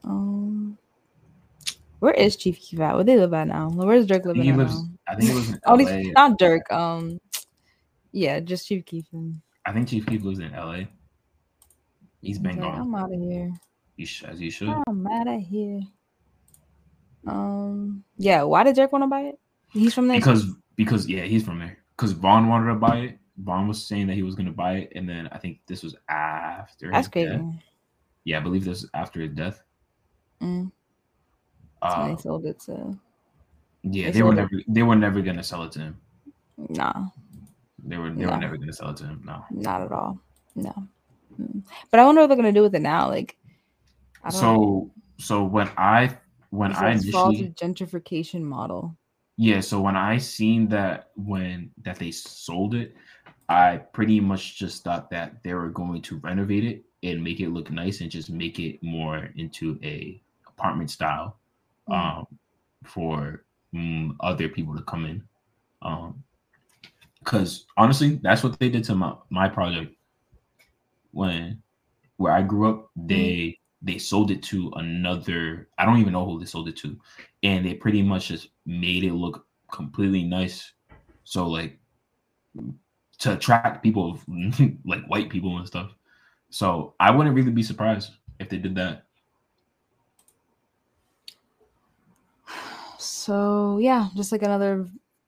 [0.03, 0.77] Um,
[1.99, 2.95] where is Chief Keef at?
[2.95, 3.69] Where they live at now?
[3.69, 4.75] Where's Durk I living he at lives.
[4.81, 4.89] now?
[5.07, 5.85] I think he lives in Oh, LA.
[5.85, 6.71] these- not Durk.
[6.71, 7.19] Um,
[8.17, 9.05] yeah, just Chief Keef.
[9.65, 10.81] I think Chief Keef lives in LA.
[12.21, 12.81] He's been like, gone.
[12.81, 13.51] I'm out of here.
[13.95, 14.69] He sh- as he should.
[14.87, 15.81] I'm out of here.
[17.27, 18.43] Um, yeah.
[18.43, 19.39] Why did Durk want to buy it?
[19.71, 20.17] He's from there.
[20.17, 20.45] Because
[20.75, 21.77] because yeah, he's from there.
[21.95, 23.19] Because Von wanted to buy it.
[23.37, 25.95] Von was saying that he was gonna buy it, and then I think this was
[26.09, 26.89] after.
[26.89, 27.29] that's his crazy.
[27.29, 27.41] death.
[28.23, 29.61] Yeah, I believe this was after his death.
[30.41, 30.71] Mm, when
[31.81, 32.97] Uh, they sold it to.
[33.83, 34.41] yeah, they they were sold it.
[34.51, 36.01] never they were never gonna sell it to him.
[36.69, 37.09] Nah,
[37.87, 38.31] They were they No.
[38.31, 39.21] were never gonna sell it to him.
[39.25, 39.43] No.
[39.51, 40.19] not at all.
[40.55, 40.73] No.
[41.39, 41.63] Mm.
[41.91, 43.07] But I wonder what they're gonna do with it now.
[43.09, 43.37] Like,
[44.23, 44.91] I don't know.
[45.17, 46.17] So so when I
[46.49, 48.95] when I initially gentrification model.
[49.37, 52.95] yeah so when I seen that when that they sold it,
[53.49, 57.49] I pretty much just thought that they were going to renovate it and make it
[57.49, 61.37] look nice and just make it more into a apartment style
[61.89, 61.95] Mm.
[61.95, 62.27] um
[62.83, 65.23] for mm, other people to come in
[65.81, 66.21] um
[67.27, 69.93] because honestly that's what they did to my my project.
[71.11, 71.61] When
[72.15, 73.07] where i grew up mm-hmm.
[73.07, 76.97] they they sold it to another i don't even know who they sold it to
[77.43, 80.71] and they pretty much just made it look completely nice.
[81.25, 81.77] So like
[83.19, 84.19] to attract people
[84.85, 85.91] like white people and stuff.
[86.49, 89.03] So i wouldn't really be surprised if they did that.
[92.99, 94.87] So yeah, just like another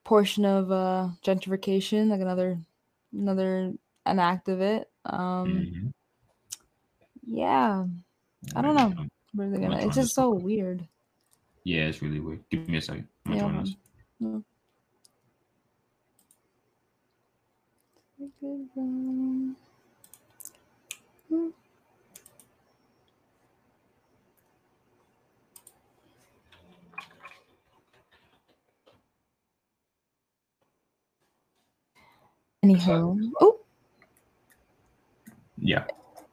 [0.09, 2.57] portion of uh gentrification, like another
[3.13, 3.71] another
[4.07, 4.89] an act of it.
[5.05, 5.93] Um Mhm.
[7.27, 7.85] yeah,
[8.55, 9.05] I don't know.
[9.35, 10.87] where they're I'm gonna it's just so weird.
[11.63, 12.41] Yeah, it's really weird.
[12.49, 13.07] Give me a second.
[13.29, 13.75] Yeah, join hold this.
[14.21, 14.43] on.
[21.29, 21.53] No.
[32.63, 33.59] Anyhow, oh,
[35.57, 35.85] Yeah.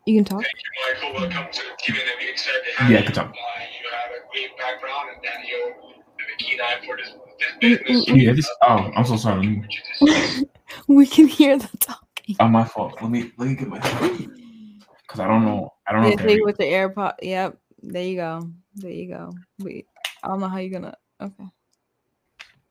[0.07, 0.43] you can talk.
[0.43, 1.20] Thank you, Michael.
[1.31, 3.07] Welcome to Given that excited to have Yeah, you.
[3.07, 3.27] good talk.
[3.29, 5.74] Uh, you have a great background and that you
[6.18, 8.05] have a keen eye for this, Mm, this mm, business.
[8.07, 8.51] Can you hear this?
[8.62, 9.47] Oh, I'm so sorry.
[9.47, 10.45] Me- Which you just-
[10.89, 12.37] We can hear the talking.
[12.41, 13.01] Oh, my fault.
[13.01, 15.72] Let me let me get my because I don't know.
[15.87, 16.09] I don't know.
[16.09, 17.14] Yeah, if take every- it with the AirPod.
[17.22, 17.57] Yep.
[17.83, 18.51] There you go.
[18.74, 19.33] There you go.
[19.61, 19.87] Wait,
[20.24, 20.97] I don't know how you're gonna.
[21.20, 21.45] Okay,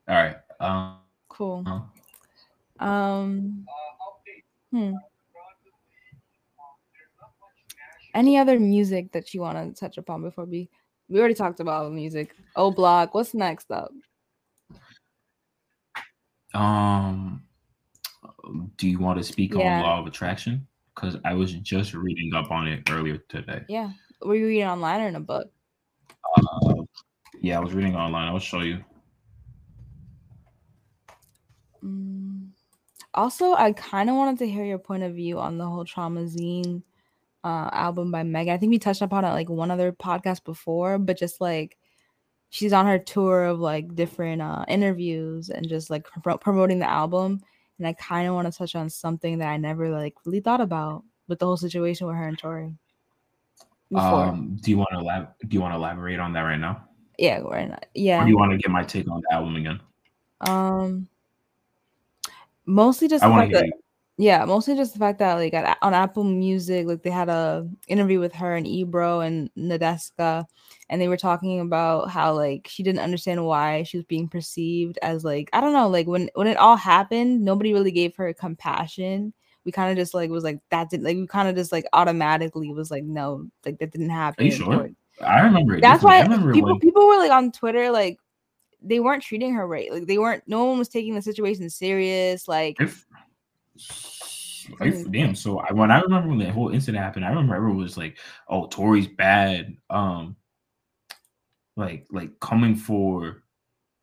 [0.08, 0.36] All right.
[0.60, 0.98] Um.
[1.28, 1.64] cool.
[1.66, 1.80] uh,
[2.78, 3.66] Um.
[4.70, 4.94] Hmm.
[8.14, 10.70] Any other music that you want to touch upon before we?
[11.08, 12.34] We already talked about music.
[12.56, 13.14] Oh, Block.
[13.14, 13.92] What's next up?
[16.54, 17.42] Um.
[18.76, 19.78] Do you want to speak Yeah.
[19.78, 20.66] on law of attraction?
[20.94, 23.62] Because I was just reading up on it earlier today.
[23.68, 23.90] Yeah.
[24.22, 25.48] Were you reading online or in a book?
[26.36, 26.74] Uh,
[27.40, 28.28] yeah, I was reading online.
[28.28, 28.82] I'll show you.
[31.84, 32.25] Mm.
[33.16, 36.82] Also, I kind of wanted to hear your point of view on the whole Traumazine
[37.42, 38.54] uh, album by Megan.
[38.54, 41.78] I think we touched upon it like one other podcast before, but just like
[42.50, 46.90] she's on her tour of like different uh, interviews and just like pro- promoting the
[46.90, 47.40] album.
[47.78, 50.60] And I kind of want to touch on something that I never like really thought
[50.60, 52.72] about with the whole situation with her and Tory.
[53.90, 54.58] Before, Um.
[54.60, 55.28] Do you want to lab?
[55.46, 56.86] Do you want to elaborate on that right now?
[57.18, 57.76] yeah, right now.
[57.76, 58.24] Or yeah.
[58.24, 59.80] do you want to get my take on the album again?
[60.40, 61.08] Um,
[62.66, 63.72] mostly just I the fact that
[64.18, 67.68] yeah, mostly just the fact that like at, on Apple Music, like they had a
[67.86, 70.46] interview with her and Ebro and Nadeska,
[70.88, 74.98] and they were talking about how like she didn't understand why she was being perceived
[75.02, 78.32] as like I don't know, like when when it all happened, nobody really gave her
[78.32, 79.34] compassion.
[79.66, 81.84] We kind of just like was like that didn't like we kind of just like
[81.92, 84.46] automatically was like no, like that didn't happen.
[84.46, 84.90] You sure?
[85.20, 85.76] I remember.
[85.76, 86.80] It that's why remember people when.
[86.80, 88.16] people were like on Twitter like
[88.86, 89.92] they weren't treating her right.
[89.92, 90.44] Like they weren't.
[90.46, 92.48] No one was taking the situation serious.
[92.48, 93.04] Like If,
[95.10, 95.34] damn.
[95.34, 98.18] So I, when I remember when that whole incident happened, I remember everyone was like,
[98.48, 100.36] "Oh, Tory's bad." Um,
[101.76, 103.42] like like coming for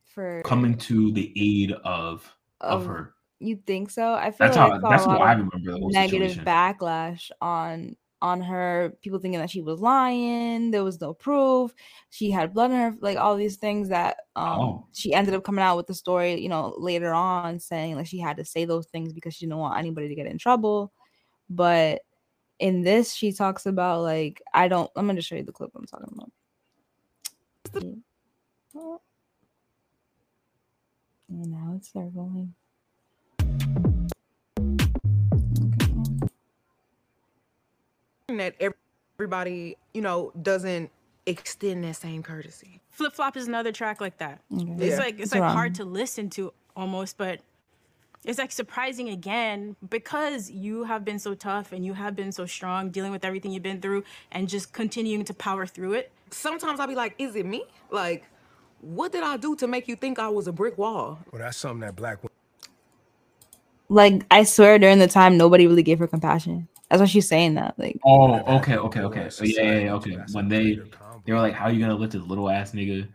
[0.06, 2.30] for coming to the aid of
[2.62, 3.14] of of- her.
[3.40, 4.14] You think so?
[4.14, 4.90] I feel That's like how.
[4.90, 5.74] That's what I remember.
[5.74, 6.46] The whole negative situation.
[6.46, 8.94] backlash on on her.
[9.02, 10.72] People thinking that she was lying.
[10.72, 11.74] There was no proof.
[12.10, 12.96] She had blood in her.
[13.02, 14.88] Like all these things that um Oh.
[14.94, 16.40] she ended up coming out with the story.
[16.42, 19.60] You know, later on saying like she had to say those things because she didn't
[19.60, 20.94] want anybody to get in trouble.
[21.50, 22.02] But
[22.60, 24.90] in this, she talks about like I don't.
[24.96, 26.32] I'm gonna show you the clip I'm talking about.
[28.76, 29.02] Oh.
[31.30, 32.54] And now it's circling.
[38.38, 38.56] That
[39.20, 40.92] everybody, you know, doesn't
[41.26, 42.82] extend that same courtesy.
[42.92, 44.42] Flip Flop is another track like that.
[44.54, 44.76] Okay.
[44.80, 44.98] It's Yeah.
[44.98, 45.54] like it's It's like wrong.
[45.54, 47.42] hard to listen to almost, but
[48.26, 52.46] it's like surprising again because you have been so tough and you have been so
[52.46, 56.12] strong dealing with everything you've been through and just continuing to power through it.
[56.32, 57.66] Sometimes I'll be like, is it me?
[57.92, 58.26] Like,
[58.82, 61.20] what did I do to make you think I was a brick wall?
[61.32, 62.32] Well, that's something that black women
[63.90, 66.70] like I swear during the time nobody really gave her compassion.
[66.90, 67.78] That's why she's saying that.
[67.78, 69.30] Like Oh, okay, okay, okay.
[69.30, 70.18] So yeah, yeah, yeah, okay.
[70.32, 70.88] When they greater
[71.26, 73.08] they were like, "How are you gonna lift this little ass nigga?"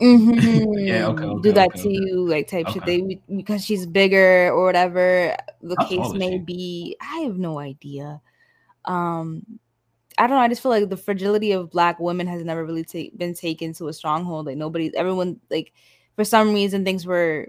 [0.00, 0.72] Mm-hmm.
[0.86, 1.94] Yeah, okay, okay, do that okay, to okay.
[1.94, 2.84] you, like type shit.
[2.84, 6.38] They because she's bigger or whatever the How case may she?
[6.38, 6.96] be.
[7.00, 8.20] I have no idea.
[8.84, 9.58] Um,
[10.18, 10.42] I don't know.
[10.42, 13.72] I just feel like the fragility of black women has never really ta- been taken
[13.74, 14.46] to a stronghold.
[14.46, 15.72] Like nobody, everyone, like
[16.14, 17.48] for some reason, things we're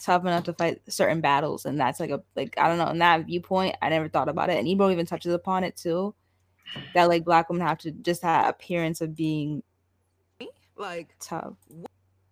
[0.00, 2.88] tough enough to fight certain battles, and that's like a like I don't know.
[2.88, 6.14] In that viewpoint, I never thought about it, and Ebro even touches upon it too.
[6.94, 9.62] That like black women have to just have appearance of being
[10.76, 11.54] Like, tough.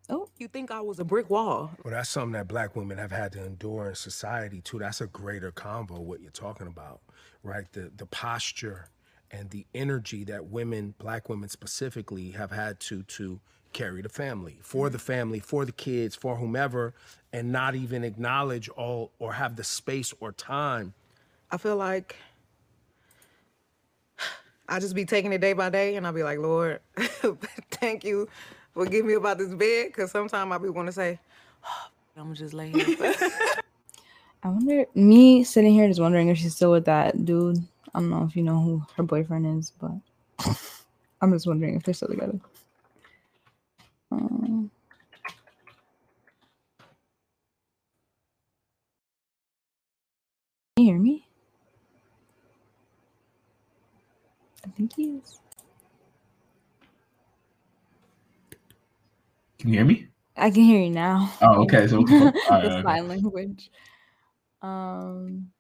[0.09, 1.73] Oh you think I was a brick wall?
[1.85, 4.79] Well, that's something that black women have had to endure in society too.
[4.79, 7.01] That's a greater combo what you're talking about,
[7.43, 7.65] right?
[7.73, 8.91] The the posture
[9.33, 13.41] and the energy that women, black women specifically, have had to to
[13.73, 15.07] carry the family for the mm-hmm.
[15.07, 16.95] family, for the kids, for whomever,
[17.37, 20.95] and not even acknowledge all or have the space or time.
[21.51, 22.17] I feel like
[24.71, 26.81] I just be taking it day by day, and I'll be like, Lord,
[27.73, 28.27] thank you
[28.73, 31.21] for giving me about this bed, because sometimes I'll be want to say,
[31.63, 33.15] oh, I'm gonna just lay here.
[34.43, 34.87] I wonder.
[34.95, 37.59] Me sitting here just wondering if she's still with that dude.
[37.95, 39.93] I don't know if you know who her boyfriend is, but
[41.21, 42.41] I'm just wondering if they're still together.
[44.11, 44.71] Um,
[50.77, 51.27] can you hear me?
[54.87, 55.41] I think he is.
[59.59, 60.09] Can you hear me?
[60.37, 61.33] I can hear you now.
[61.43, 62.83] Oh, okay, so- all right, the okay.
[62.83, 63.71] sign language.
[64.63, 65.51] Um.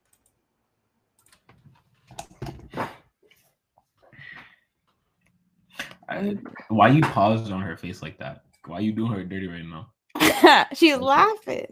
[6.08, 6.36] I,
[6.68, 8.44] why you paused on her face like that?
[8.66, 10.66] Why you doing her dirty right now?
[10.72, 11.66] She's laughing.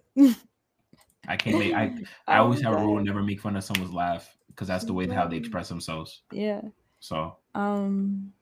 [1.29, 1.73] I can't make.
[1.73, 1.95] I
[2.27, 5.07] I always have a rule: never make fun of someone's laugh because that's the way
[5.07, 6.23] how they express themselves.
[6.33, 6.63] Yeah.
[7.05, 8.33] So Um.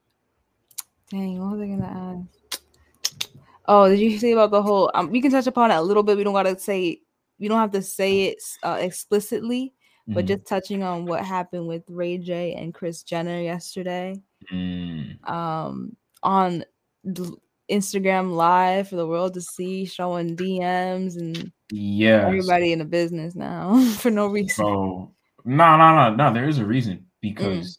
[1.11, 2.61] Dang, what was I gonna ask?
[3.67, 4.89] Oh, did you see about the whole?
[4.95, 6.17] Um, we can touch upon it a little bit.
[6.17, 7.01] We don't gotta say.
[7.39, 9.75] You don't have to say it uh, explicitly,
[10.07, 10.29] but Mhm.
[10.29, 14.15] just touching on what happened with Ray J and Kris Jenner yesterday.
[14.53, 16.65] mm, Um, on
[17.13, 17.35] d-
[17.69, 23.35] Instagram Live for the world to see, showing DMs and yeah, everybody in the business
[23.35, 24.65] now for no reason.
[24.65, 25.13] So
[25.45, 26.33] no, no, no, no.
[26.33, 27.79] There is a reason because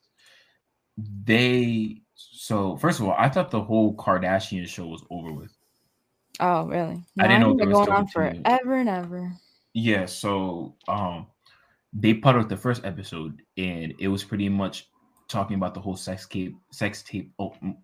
[0.97, 2.01] they.
[2.15, 5.51] So first of all, I thought the whole Kardashian show was over with.
[6.39, 7.03] Oh, really?
[7.19, 9.33] I didn't know think was going on forever and ever.
[9.73, 11.27] Yeah, so um
[11.93, 14.89] they put out the first episode and it was pretty much
[15.27, 17.75] talking about the whole sex tape sex tape oh mm,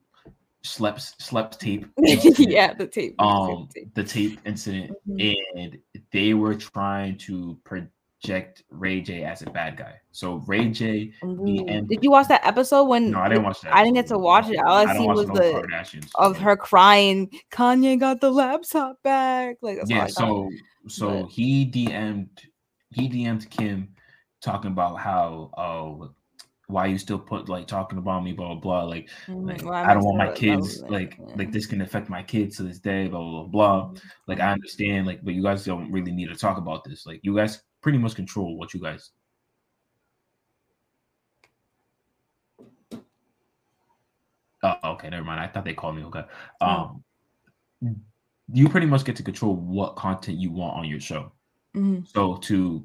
[0.64, 3.16] slept slept tape yeah, the tape.
[3.18, 3.94] the um tape.
[3.94, 5.36] the tape incident Mhm.
[5.56, 5.78] and
[6.12, 7.58] they were trying to
[8.22, 9.94] project Ray J as a bad guy.
[10.12, 13.12] So Ray J end Did you watch that episode when?
[13.12, 13.74] No, I didn't watch that.
[13.74, 14.58] I didn't get to watch it.
[14.58, 16.10] All I, don't see was the Kardashians.
[16.16, 17.30] of her crying.
[17.52, 19.58] Kanye got the laptop back.
[19.62, 20.50] Like yeah so
[20.88, 22.30] so But- he dm'd
[22.92, 23.90] he dm'd kim
[24.42, 26.12] talking about how oh
[26.68, 29.74] why you still put like talking about me blah blah blah like, Mhm, like well,
[29.74, 31.34] i don't want my kids like yeah.
[31.36, 34.02] like this can affect my kids to this day blah blah blah Mhm.
[34.28, 37.20] like i understand like but you guys don't really need to talk about this like
[37.24, 39.12] you guys pretty much control what you guys
[44.64, 46.24] oh okay never mind i thought they called me okay
[46.62, 47.02] um
[48.52, 51.32] you pretty much get to control what content you want on your show.
[51.78, 52.08] Mhm.
[52.08, 52.84] So to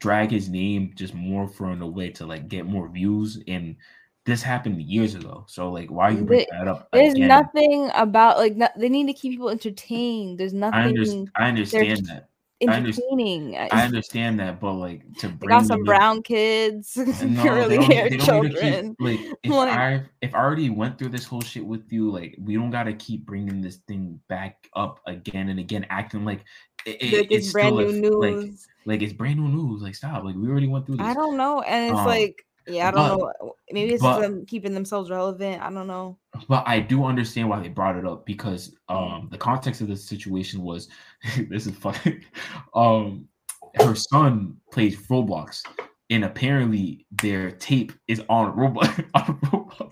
[0.00, 3.76] drag his name just more from a way to like get more views and
[4.24, 5.44] this happened years ago.
[5.46, 7.28] So like why are you bring There- that up There's again?
[7.28, 10.38] nothing about like no, they need to keep people entertained.
[10.40, 10.80] There's nothing.
[10.80, 12.30] I, under- I understand that.
[12.66, 13.56] I, entertaining.
[13.56, 18.16] I understand that, but like to bring got some brown kids, No, curly haired they
[18.16, 18.96] don't need to children.
[18.98, 22.10] keep- like if Like- I if I already went through this whole shit with you,
[22.10, 26.44] like we don't gotta keep bringing this thing back up again and again, acting like
[26.84, 28.66] it, it- Like it's brand new a- like- news.
[28.86, 29.82] Like, it's brand new news.
[29.82, 30.24] Like stop.
[30.24, 31.06] Like we already went through this.
[31.06, 33.54] I don't know, and it's Um, like, yeah, I don't but- know.
[33.70, 35.60] Maybe it's but- them keeping themselves relevant.
[35.62, 36.18] I don't know.
[36.48, 39.96] But I do understand why they brought it up because um the context of the
[39.96, 40.88] situation was
[41.50, 42.20] this is funny.
[42.74, 43.28] Um
[43.74, 45.62] her son plays Roblox
[46.10, 49.90] and apparently their tape is on Roblox on Roblox.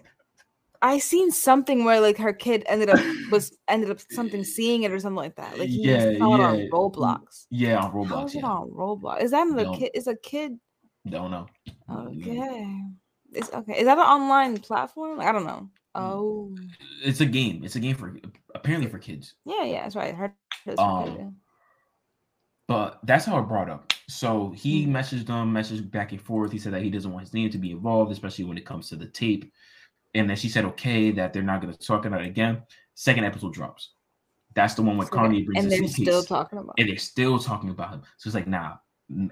[0.82, 3.00] I seen something where like her kid ended up
[3.30, 5.58] was ended up something seeing it or something like that.
[5.58, 6.56] Like he Yeah, saw it on.
[6.72, 7.46] Roblox.
[7.50, 8.26] Yeah, on How Roblox.
[8.28, 9.22] is it on Roblox?
[9.22, 9.74] Is that the No.
[9.74, 9.90] kid?
[9.94, 10.58] Is a kid?
[11.08, 11.46] Don't know.
[11.90, 12.66] Okay.
[13.32, 13.78] It's okay.
[13.78, 15.20] Is that an online platform?
[15.20, 15.68] I don't know.
[15.94, 16.54] Oh,
[17.02, 17.64] It's a game.
[17.64, 18.16] It's a game for
[18.54, 19.34] apparently for kids.
[19.44, 19.82] yeah, yeah.
[19.82, 20.12] That's right.
[20.14, 20.32] I heard
[20.64, 21.36] for Um.
[22.68, 23.92] But that's how it brought up.
[24.08, 24.96] So he Hmm.
[24.96, 26.50] messaged them, messaged back and forth.
[26.52, 28.88] He said that he doesn't want his name to be involved, especially when it comes
[28.88, 29.52] to the tape.
[30.14, 32.62] And then she said, okay, that they're not going to talk about it again.
[32.94, 33.90] Second episode drops.
[34.54, 36.06] That's the one with So Kanye brings and the they're suitcase.
[36.06, 36.74] still talking about.
[36.78, 36.82] It.
[36.82, 38.02] And they're still talking about him.
[38.16, 38.76] So it's like, nah,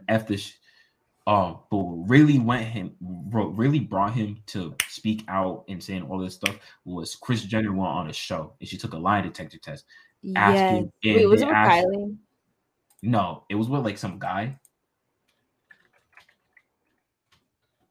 [0.09, 0.53] f this.
[1.27, 6.03] Um, but what really went him, what really brought him to speak out and saying
[6.03, 9.23] all this stuff was Kris Jenner went on a show and she took a lie
[9.23, 9.87] detector test.
[10.23, 10.37] Yes.
[10.39, 12.17] asking- Wait, was it with asked- Kylie?
[13.03, 14.59] No, it was with like some guy.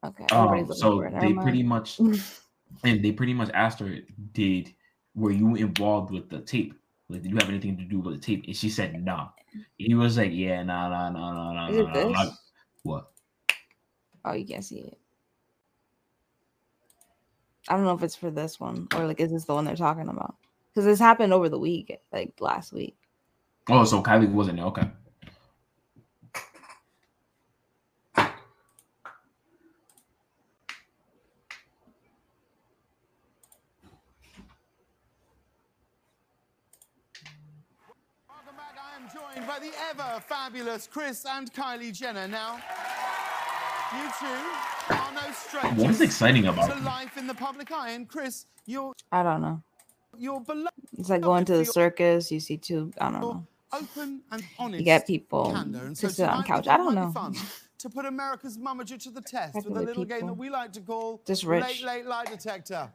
[0.04, 0.26] Okay.
[0.32, 1.12] Um, so for it.
[1.14, 1.98] Never they pretty much,
[2.84, 3.96] and they pretty much asked her,
[4.32, 4.74] "Did
[5.14, 6.74] were you involved with the tape?
[7.08, 9.30] Like, did you have anything to do with the tape?" And she said, "No."
[9.78, 12.38] He was like, "Yeah, nah, nah, nah, nah, nah, nah, nah, I'm not- this?
[12.82, 13.10] What?
[14.24, 14.98] Oh, you can't see it.
[17.68, 19.76] I don't know if it's for this one or like is this the one they're
[19.76, 20.36] talking about?
[20.72, 22.96] Because this happened over the week, like last week.
[23.70, 24.66] Oh, so Kylie wasn't there.
[24.66, 24.82] Okay.
[38.28, 38.76] Welcome back.
[38.78, 42.28] I am joined by the ever fabulous Kris and Kylie Jenner.
[42.28, 42.72] Now, you two are no
[43.40, 43.73] strangers
[45.76, 46.84] What is exciting about to them?
[46.84, 47.90] life in the public eye.
[47.90, 49.62] And Kris, you're I don't know.
[50.18, 52.30] you're beloved, It's like going to the circus.
[52.30, 52.92] You see two.
[53.00, 53.46] I don't know.
[53.72, 54.78] open and honest.
[54.78, 55.88] You get people candor.
[55.88, 56.68] To so sit on couch.
[56.68, 57.06] I don't know.
[57.12, 57.46] might be fun
[57.78, 60.72] to put America's momager to the test with a Regular little game that we like
[60.72, 61.82] to call Just Late rich.
[61.82, 62.90] Late Lie Detector.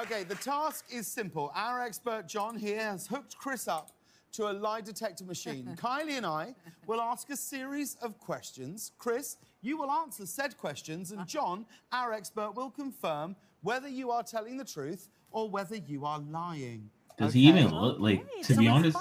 [0.00, 1.50] Okay, the task is simple.
[1.54, 3.90] Our expert John here has hooked Kris up
[4.32, 5.74] to a lie detector machine.
[5.80, 6.54] Kylie and I
[6.86, 8.92] will ask a series of questions.
[8.98, 14.22] Kris, you will answer said questions, and John, our expert, will confirm whether you are
[14.22, 16.90] telling the truth or whether you are lying.
[17.18, 18.24] Does he even look like?
[18.44, 18.96] To be honest,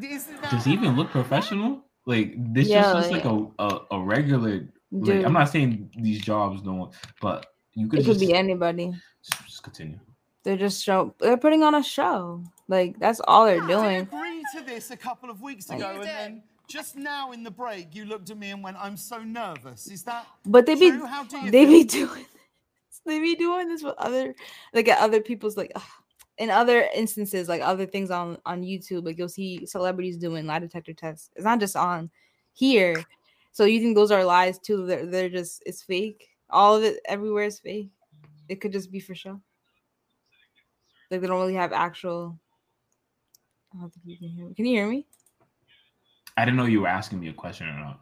[0.00, 1.82] Is does he even look professional?
[2.06, 4.68] Like this Yeah, just looks like like- a, a a regular.
[4.92, 5.24] Like, Dude.
[5.24, 8.94] I'm not saying these jobs don't, but you could It could just, be anybody.
[9.46, 9.98] just continue.
[10.44, 11.12] They're just show.
[11.18, 12.44] They're putting on a show.
[12.68, 14.08] Like that's all they're I doing.
[14.56, 17.94] Agreed to this a couple of weeks ago, and then just now in the break,
[17.94, 20.26] you looked at me and went, "I'm so nervous." Is that?
[20.44, 21.06] But they be true?
[21.06, 21.72] How do you they feel?
[21.72, 22.26] be doing
[22.88, 23.00] this.
[23.04, 24.34] They be doing this with other
[24.72, 25.82] like at other people's like ugh,
[26.38, 30.58] in other instances like other things on on YouTube like you'll see celebrities doing lie
[30.58, 31.30] detector tests.
[31.36, 32.10] It's not just on
[32.52, 33.04] here.
[33.52, 34.86] So you think those are lies too?
[34.86, 36.28] They're they're just it's fake.
[36.50, 37.90] All of it everywhere is fake.
[38.48, 39.40] It could just be for show.
[41.10, 42.38] Like they don't really have actual.
[43.76, 44.54] I don't think you can hear me.
[44.54, 45.06] Can you hear me?
[46.36, 48.00] I didn't know you were asking me a question or not.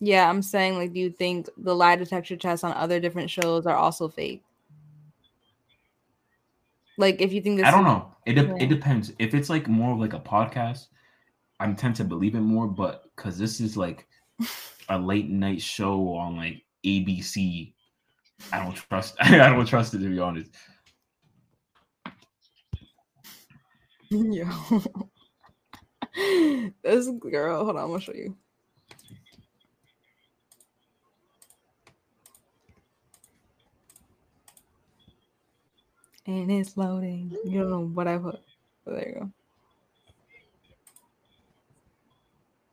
[0.00, 3.66] Yeah, I'm saying like, do you think the lie detector tests on other different shows
[3.66, 4.42] are also fake?
[6.96, 8.12] Like, if you think this, I don't know.
[8.26, 9.12] It de- it depends.
[9.18, 10.86] If it's like more of like a podcast,
[11.58, 12.66] I tend to believe it more.
[12.66, 14.06] But because this is like
[14.88, 17.72] a late night show on like ABC,
[18.52, 19.16] I don't trust.
[19.20, 20.50] I don't trust it to be honest.
[24.10, 24.46] Yo.
[26.82, 28.36] this girl, hold on, I'm gonna show you.
[36.26, 37.36] And it's loading.
[37.44, 38.40] You don't know what I put.
[38.86, 39.30] Oh, there you go.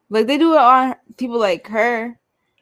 [0.09, 2.17] Like they do it on people like her.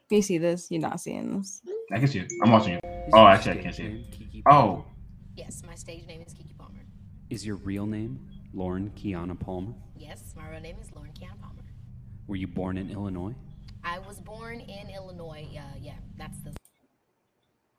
[0.08, 0.70] Can you see this?
[0.70, 1.62] You're not seeing this.
[1.92, 2.32] I can see it.
[2.42, 2.84] I'm watching it.
[3.12, 4.42] Oh, actually, I can't see it.
[4.50, 4.84] Oh,
[5.36, 6.84] Yes, my stage name is Keke Palmer.
[7.30, 9.74] Is your real name Lauren Keyana Palmer?
[9.96, 11.62] Yes, my real name is Lauren Keyana Palmer.
[12.26, 13.34] Were you born in Illinois?
[13.84, 15.48] I was born in Illinois.
[15.56, 16.52] Uh, yeah, that's the.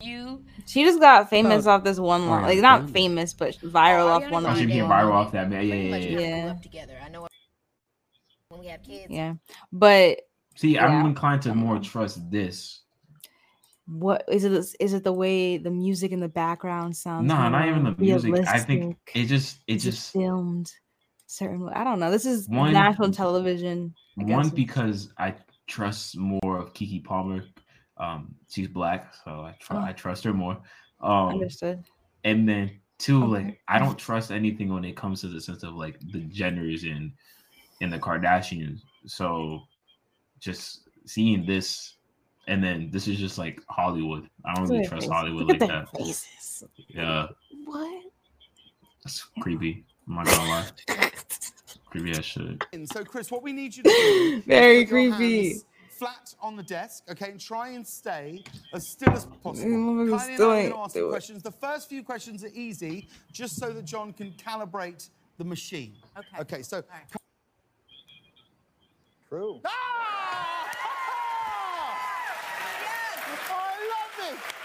[0.01, 0.43] You.
[0.65, 2.43] She just got famous off this one line.
[2.43, 2.93] Like not Grande.
[2.93, 5.49] famous, but viral off one oh, of she became viral off that.
[5.49, 5.65] Man.
[5.65, 6.45] Yeah, yeah, Pretty yeah.
[6.45, 6.51] yeah.
[6.51, 6.97] up together.
[7.03, 7.28] I know
[8.49, 9.07] when we have kids.
[9.09, 9.36] Yeah.
[9.72, 10.22] But
[10.55, 12.81] See, I'm inclined to more trust this.
[13.88, 17.28] What is it is it the way the music in the background sounds?
[17.28, 18.48] No, not even the music.
[18.48, 20.72] I think it just it just filmed
[21.28, 21.68] certain.
[21.74, 22.12] I don't know.
[22.12, 23.94] This is One- national television.
[24.20, 24.52] I one guess.
[24.52, 25.34] because I
[25.68, 27.44] trust more of Keke Palmer.
[27.98, 29.80] Um, she's black, so I tr- Oh.
[29.80, 30.58] I trust her more.
[31.02, 31.84] Um, Understood.
[32.24, 33.46] and then two, Okay.
[33.46, 36.84] like I don't trust anything when it comes to the sense of like the genders
[36.84, 37.14] in
[37.80, 38.82] in the Kardashians.
[39.08, 39.64] So
[40.40, 41.96] just seeing this,
[42.48, 44.28] and then this is just like Hollywood.
[44.46, 45.12] I don't Look really trust faces.
[45.12, 45.88] Hollywood Look like that.
[45.94, 46.64] their faces.
[46.88, 47.28] Yeah,
[47.66, 48.04] What?
[49.04, 49.86] that's creepy.
[50.08, 51.12] I'm not gonna lie.
[51.86, 52.64] creepy as shit.
[52.92, 55.56] So, Kris, what we need you to do Very creepy.
[55.89, 59.70] Flat on the desk, okay, and try and stay as still as possible.
[59.70, 61.10] Mm, Kylie and I are going to ask do you it.
[61.12, 61.44] questions.
[61.44, 65.94] The first few questions are easy, just so that John can calibrate the machine.
[66.18, 66.42] Okay.
[66.42, 66.62] Okay.
[66.64, 66.82] So.
[69.30, 69.62] True.
[69.64, 70.48] I
[74.34, 74.62] this.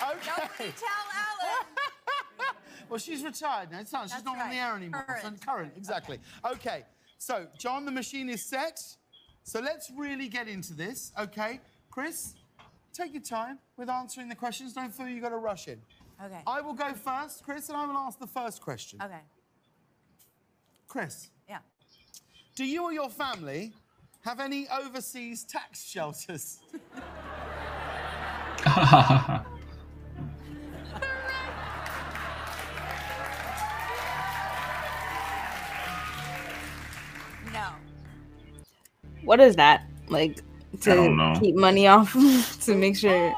[0.00, 0.42] Okay.
[0.42, 2.54] Nobody tell Ellen.
[2.88, 3.80] well, she's retired now.
[3.80, 4.10] It's not.
[4.10, 5.04] She's not on the air anymore.
[5.06, 5.44] Current.
[5.44, 6.18] Current, exactly.
[6.44, 6.84] Okay.
[7.18, 8.80] So, John, the machine is set.
[9.42, 11.10] So let's really get into this.
[11.18, 12.34] Okay, Kris,
[12.92, 14.74] take your time with answering the questions.
[14.74, 15.80] Don't feel you've got to rush in.
[16.22, 16.40] Okay.
[16.46, 19.00] I will go first, Kris, and I will ask the first question.
[19.02, 19.20] Okay.
[20.86, 21.58] Kris, Yeah.
[22.56, 23.72] do you or your family
[24.24, 26.58] have any overseas tax shelters?
[37.52, 37.68] No.
[39.24, 39.84] What is that?
[40.08, 40.38] Like
[40.82, 42.12] to keep money off
[42.62, 43.34] to make sure.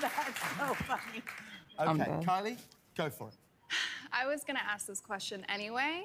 [0.00, 1.22] That's so funny.
[1.80, 2.22] Okay, done.
[2.24, 2.56] Kylie,
[2.96, 3.34] go for it.
[4.12, 6.02] I was going to ask this question anyway.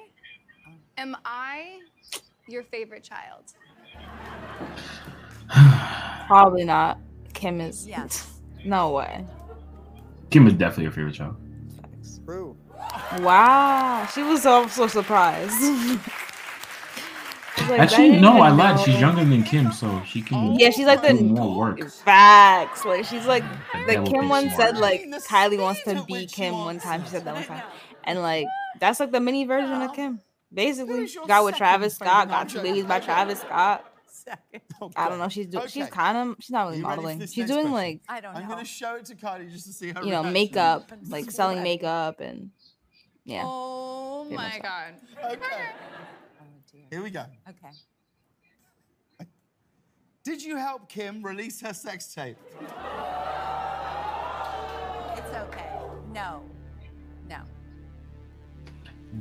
[0.96, 1.80] Am I
[2.46, 3.52] your favorite child?
[6.26, 6.98] Probably not.
[7.32, 7.86] Kim is.
[7.86, 8.30] Yes.
[8.64, 9.24] No way.
[10.30, 11.36] Kim is definitely your favorite child.
[12.24, 12.56] True.
[13.20, 14.06] Wow.
[14.14, 15.54] She was so so surprised.
[17.68, 18.80] Like, Actually, no, I even lied.
[18.80, 20.58] She's younger than Kim, so she can.
[20.58, 21.88] Yeah, she's like the do more work.
[21.88, 22.84] facts.
[22.84, 23.44] Like she's like
[23.86, 24.56] The the Kim thinks one smart.
[24.56, 27.04] said like Kylie wants to be Kim one time.
[27.04, 27.62] She said that one time,
[28.02, 28.46] and like
[28.80, 30.20] that's like the mini version of Kim.
[30.54, 32.28] Basically, Who's got with Travis Scott.
[32.28, 32.62] Got two non-joker?
[32.62, 33.84] babies by Travis Scott.
[34.06, 34.60] Second.
[34.80, 35.28] Oh, I don't know.
[35.28, 37.26] She's do- she's kind of she's not really You ready for modeling.
[37.26, 37.72] She's doing question?
[37.72, 38.38] like I don't know.
[38.40, 38.54] I'm know.
[38.54, 40.32] going to show it to Kylie just to see her you know reaction.
[40.32, 42.50] makeup, like selling makeup and
[43.24, 43.42] yeah.
[43.44, 44.94] Oh Pretty my much God.
[45.32, 45.64] Okay.
[46.40, 46.44] Oh.
[46.90, 47.24] Here we go.
[47.48, 47.74] Okay.
[50.24, 52.36] Did you help Kim release her sex tape?
[55.16, 55.70] It's okay.
[56.12, 56.42] No.
[56.42, 56.42] No.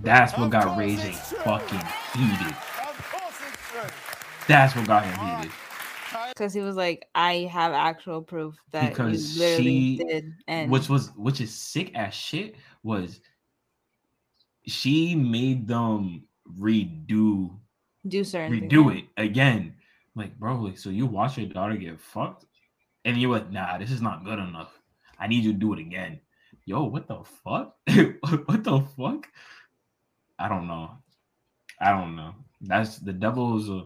[0.01, 1.81] That's what Of got course Ray J fucking
[2.15, 2.55] heated.
[2.81, 3.89] Of course it's true.
[4.47, 5.51] That's what got him heated.
[6.29, 10.71] Because he was like, I have actual proof that Because you literally she, did, and
[10.71, 13.19] which was which is sick as shit, was
[14.65, 16.23] she made them
[16.59, 17.51] redo
[18.07, 18.71] do certain things.
[18.71, 19.75] redo it again.
[20.15, 22.45] Like, bro, like, so you watch your daughter get fucked,
[23.05, 24.79] and you're like, nah, this is not good enough.
[25.19, 26.19] I need you to do it again.
[26.65, 27.75] Yo, what the fuck?
[28.45, 29.27] what the fuck?
[30.39, 30.91] I don't know.
[31.79, 32.33] I don't know.
[32.61, 33.85] That's the devil is a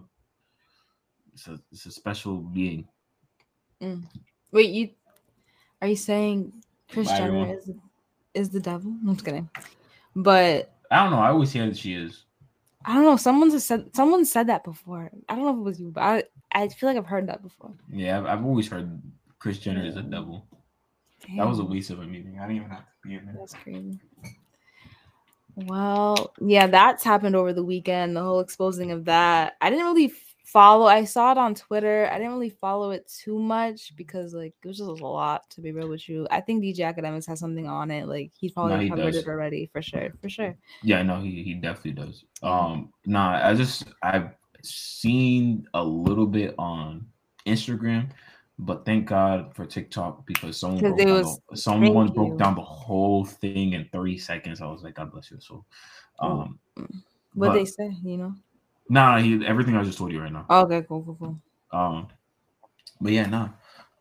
[1.33, 2.87] it's a, it's a special being.
[3.81, 4.03] Mm.
[4.51, 4.89] Wait, you
[5.81, 6.51] are you saying
[6.91, 7.49] Kris Bye, Jenner everyone.
[7.49, 7.69] is
[8.33, 8.91] is the devil?
[9.07, 9.49] I'm just kidding.
[10.15, 11.19] But I don't know.
[11.19, 12.23] I always hear that she is.
[12.85, 13.17] I don't know.
[13.17, 15.11] Someone said someone said that before.
[15.27, 17.43] I don't know if it was you, but I I feel like I've heard that
[17.43, 17.73] before.
[17.91, 19.01] Yeah, I've, I've always heard
[19.39, 20.47] Kris Jenner is a devil.
[21.35, 22.39] That was a waste of a meeting.
[22.39, 23.35] I didn't even have to be in there.
[23.37, 23.99] That's crazy.
[25.65, 28.15] Well, yeah, that's happened over the weekend.
[28.15, 29.55] The whole exposing of that.
[29.59, 30.13] I didn't really
[30.45, 30.85] follow.
[30.85, 32.07] I saw it on Twitter.
[32.11, 35.61] I didn't really follow it too much because like it was just a lot to
[35.61, 36.27] be real with you.
[36.29, 38.07] I think DJ Akademiks has something on it.
[38.07, 39.23] Like he's probably he covered does.
[39.23, 40.09] it already for sure.
[40.21, 40.55] For sure.
[40.83, 42.23] Yeah, no, he he definitely does.
[42.43, 44.29] Um, nah, I just I've
[44.61, 47.07] seen a little bit on
[47.47, 48.09] Instagram,
[48.59, 52.37] but thank God for TikTok because someone broke down was- the, someone broke you.
[52.37, 54.61] down the whole thing in 30 seconds.
[54.61, 55.37] I was like, God bless you.
[55.37, 55.63] Mm.
[56.19, 56.59] Um,
[57.33, 58.33] What they say, you know.
[58.89, 60.45] Nah, he everything I just told you right now.
[60.49, 61.41] Oh, okay, cool, cool, cool.
[61.71, 62.07] Um,
[63.01, 63.49] but yeah, nah.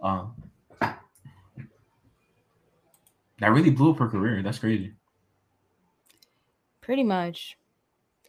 [0.01, 0.35] Um,
[3.39, 4.43] that really blew up her career.
[4.43, 4.95] That's crazy.
[6.81, 7.59] Pretty much.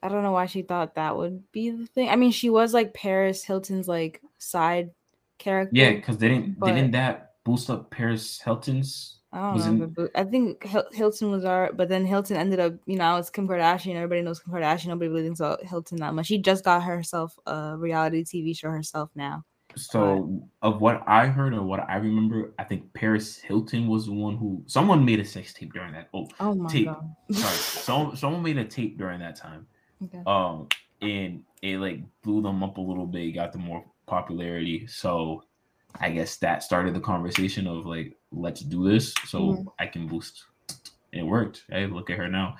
[0.03, 2.09] I don't know why she thought that would be the thing.
[2.09, 4.89] I mean, she was like Paris Hilton's like side
[5.37, 5.71] character.
[5.75, 9.13] Yeah, because they didn't but- didn't that boost up Paris Hilton's?
[9.33, 9.85] I don't know.
[9.85, 13.17] in- bo- I think Hil- Hilton was our, but then Hilton ended up, you know,
[13.17, 13.95] it's Kim Kardashian.
[13.95, 14.87] Everybody knows Kim Kardashian.
[14.87, 16.27] Nobody really thinks about Hilton that much.
[16.27, 19.43] She just got herself a reality TV show herself now.
[19.75, 24.13] So of what I heard or what I remember, I think Paris Hilton was the
[24.13, 26.07] one who someone made a sex tape during that.
[26.13, 26.85] Oh, Oh my tape.
[26.87, 27.13] God.
[27.31, 29.67] Sorry, someone someone made a tape during that time.
[30.03, 30.21] Okay.
[30.25, 30.67] Um,
[31.01, 34.87] and it like blew them up a little bit, got them more popularity.
[34.87, 35.43] So
[35.99, 39.65] I guess that started the conversation of like, let's do this so Mhm.
[39.79, 40.43] I can boost.
[41.11, 41.63] It worked.
[41.69, 42.55] Hey, look at her now.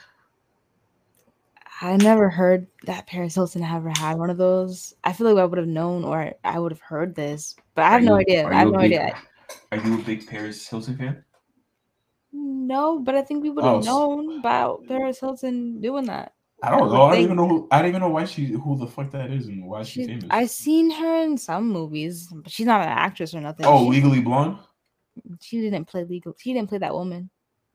[1.82, 4.96] I never heard that Paris Hilton ever had one of those.
[5.04, 7.90] I feel like I would have known or I would have heard this, but I
[7.92, 8.48] have Are no idea.
[8.48, 9.16] I have no big- idea.
[9.72, 11.24] Are you a big Paris Hilton fan?
[12.34, 16.34] No, but I think we would Oh, have s- known about Paris Hilton doing that.
[16.64, 17.04] I don't know.
[17.04, 17.48] I don't even know.
[17.48, 20.06] Who, I don't even know why she, who the fuck that is, and why she's
[20.06, 20.26] She, famous.
[20.32, 23.66] I've seen her in some movies, but she's not an actress or nothing.
[23.68, 24.58] oh, She- Legally Blonde.
[25.42, 26.36] She didn't play legal.
[26.38, 27.30] She didn't play that woman.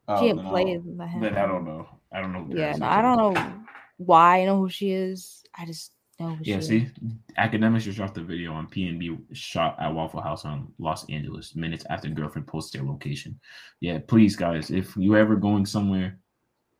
[0.08, 1.20] Oh, she didn't I play the him.
[1.22, 1.88] Then I don't know.
[2.12, 2.46] I don't know.
[2.56, 3.52] Yeah, no, I don't know
[3.98, 5.42] why I know who she is.
[5.56, 6.90] I just know who Yeah, see, is.
[7.38, 11.84] Akademiks just dropped a video on PNB shot at Waffle House on Los Angeles minutes
[11.90, 13.38] after girlfriend posts their location.
[13.80, 16.18] Yeah, please, guys, if you're ever going somewhere,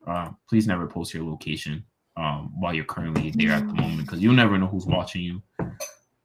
[0.06, 1.84] uh, please never post your location
[2.16, 5.42] um, while you're currently there at the moment because you'll never know who's watching you,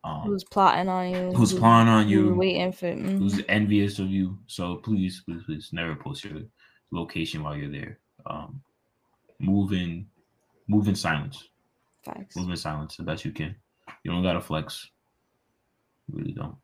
[0.04, 1.32] um, Who's plotting on you?
[1.34, 2.88] who's who- plotting on you, Waiting for.
[2.94, 3.20] mhm.
[3.20, 4.38] who's envious of you.
[4.48, 6.42] So please, please, please, never post your
[6.92, 8.00] location while you're there.
[8.26, 8.62] Um,
[9.40, 10.08] move in,
[10.68, 11.48] move in silence.
[12.04, 12.36] Facts.
[12.36, 13.56] Move in silence the best you can.
[14.04, 14.90] You don't gotta flex.
[16.08, 16.56] You really don't.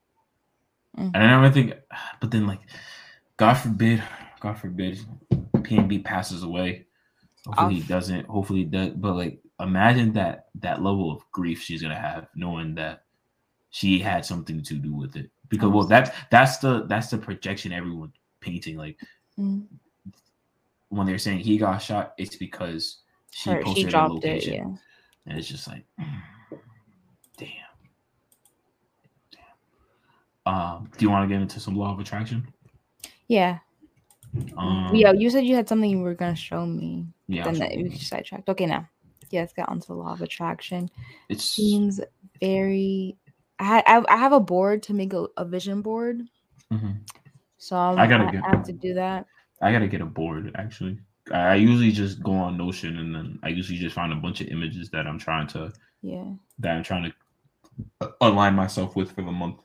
[0.98, 1.12] Mm.
[1.14, 1.74] And I never think,
[2.22, 2.60] but then like,
[3.38, 4.04] God forbid,
[4.40, 5.00] God forbid,
[5.56, 6.86] PNB passes away.
[7.48, 8.26] Hopefully he doesn't.
[8.28, 8.92] Hopefully he does.
[8.92, 13.04] But like, imagine that that level of grief she's gonna have, knowing that
[13.70, 15.30] she had something to do with it.
[15.50, 18.78] Because well, that's that's the that's the projection everyone painting.
[18.78, 18.98] Like
[19.40, 19.66] Mm.
[20.90, 23.00] when they're saying he got shot, it's because
[23.32, 24.54] she Her- she posted a dropped it, location.
[24.54, 24.76] yeah.
[25.26, 25.84] And it's just like,
[27.38, 27.58] damn.
[29.32, 30.54] Damn.
[30.54, 32.48] Um, do you want to get into some law of attraction?
[33.28, 33.60] Yeah.
[34.58, 37.06] Um, yeah, you said you had something you were gonna show me.
[37.28, 38.50] Yeah, Then that we sidetracked.
[38.50, 38.88] Okay, now.
[39.30, 40.90] Yeah, let's get onto the law of attraction.
[41.30, 42.00] It seems
[42.40, 43.16] very.
[43.60, 46.22] I I, I have a board to make a, a vision board,
[46.72, 46.98] Mhm.
[47.58, 49.26] so I'm, I gotta I, get- I have to do that.
[49.62, 51.00] I gotta get a board actually.
[51.32, 54.42] I I usually just go on Notion and then I usually just find a bunch
[54.42, 55.72] of images that I'm trying to
[56.02, 56.26] Yeah.
[56.60, 57.12] that I'm trying
[58.02, 59.58] to align myself with for the month.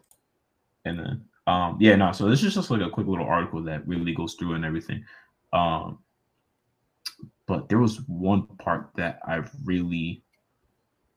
[0.84, 3.86] And then um yeah, no, so this is just like a quick little article that
[3.88, 5.04] really goes through and everything.
[5.52, 5.98] Um
[7.46, 10.22] but there was one part that I really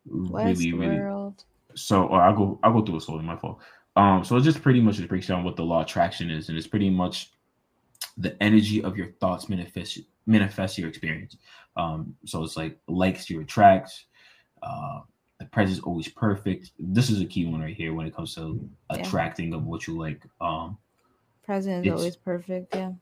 [0.05, 1.43] really really Westworld.
[1.75, 3.59] so uh, I'll go I'll go through it slowly, my fault.
[3.95, 6.49] Um so it just pretty much just breaks down what the law of attraction is,
[6.49, 7.31] and it's pretty much
[8.17, 11.37] the energy of your thoughts manifest manifest your experience.
[11.75, 14.05] Um, so it's like likes you attract.
[14.61, 15.01] Uh,
[15.41, 16.71] the present is always perfect.
[16.79, 18.41] This is a key one right here when it comes to
[18.91, 18.97] Yeah.
[18.97, 20.21] attracting of what you like.
[20.39, 20.77] Um,
[21.43, 22.75] Present is always perfect.
[22.75, 22.93] Yeah.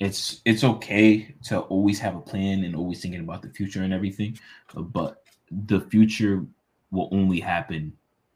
[0.00, 3.94] it's it's okay to always have a plan and always thinking about the future and
[3.94, 4.38] everything,
[4.74, 5.22] but
[5.70, 6.44] the future
[6.90, 7.92] will only happen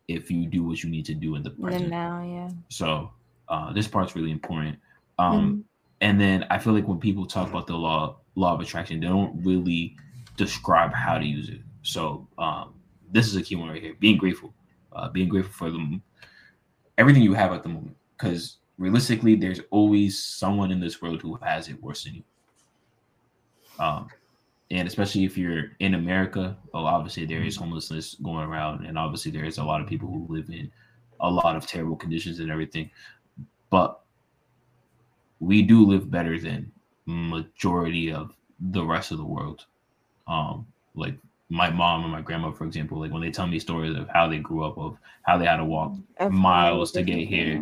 [0.09, 1.91] if you do what you need to do in the present.
[1.91, 2.49] now, yeah.
[2.69, 3.11] So
[3.49, 4.79] uh, this part's really important.
[5.19, 5.65] Um,
[6.03, 9.07] And then I feel like when people talk about the law law of attraction, they
[9.09, 9.97] don't really
[10.39, 11.61] describe how to use it.
[11.83, 12.73] So um,
[13.13, 14.53] this is a key one right here: being grateful,
[14.93, 16.01] uh, being grateful for the
[16.99, 17.97] everything you have at the moment.
[18.17, 22.23] Because realistically, there's always someone in this world who has it worse than you.
[23.79, 24.09] Um,
[24.71, 29.31] and especially if you're in America, well, obviously there is homelessness going around, and obviously
[29.31, 30.71] there is a lot of people who live in
[31.21, 32.91] a lot of terrible conditions and everything.
[33.71, 34.01] But
[35.41, 36.71] we do live better than
[37.07, 39.67] majority of the rest of the world.
[40.29, 41.17] Um, like
[41.51, 44.29] my mom and my grandma, for example, like when they tell me stories of how
[44.29, 45.93] they grew up, of how they had to walk
[46.31, 47.57] miles to get here,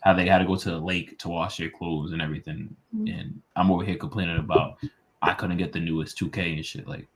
[0.00, 2.74] how they had to go to the lake to wash their clothes and everything.
[2.94, 3.20] Mhm.
[3.20, 4.78] And I'm over here complaining about
[5.22, 6.88] I couldn't get the newest 2K and shit.
[6.88, 7.06] Like,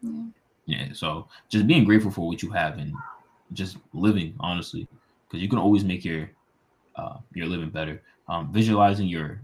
[0.00, 0.26] Yeah.
[0.66, 0.92] yeah.
[0.92, 2.94] So just being grateful for what you have and
[3.52, 4.88] just living honestly,
[5.28, 6.30] because you can always make your
[6.96, 8.02] uh, your living better.
[8.28, 9.42] Um, visualizing your,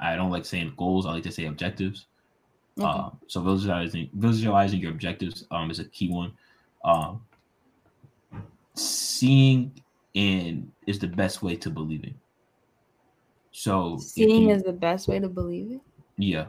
[0.00, 1.06] I don't like saying goals.
[1.06, 2.06] I like to say objectives.
[2.80, 2.88] Okay.
[2.88, 6.32] Uh, so visualizing visualizing your objectives um, is a key one.
[6.84, 7.22] Um,
[8.74, 9.72] seeing
[10.14, 12.14] in is the best way to believe it.
[13.52, 15.80] So Seeing you- is the best way to believe it.
[16.16, 16.46] yeah.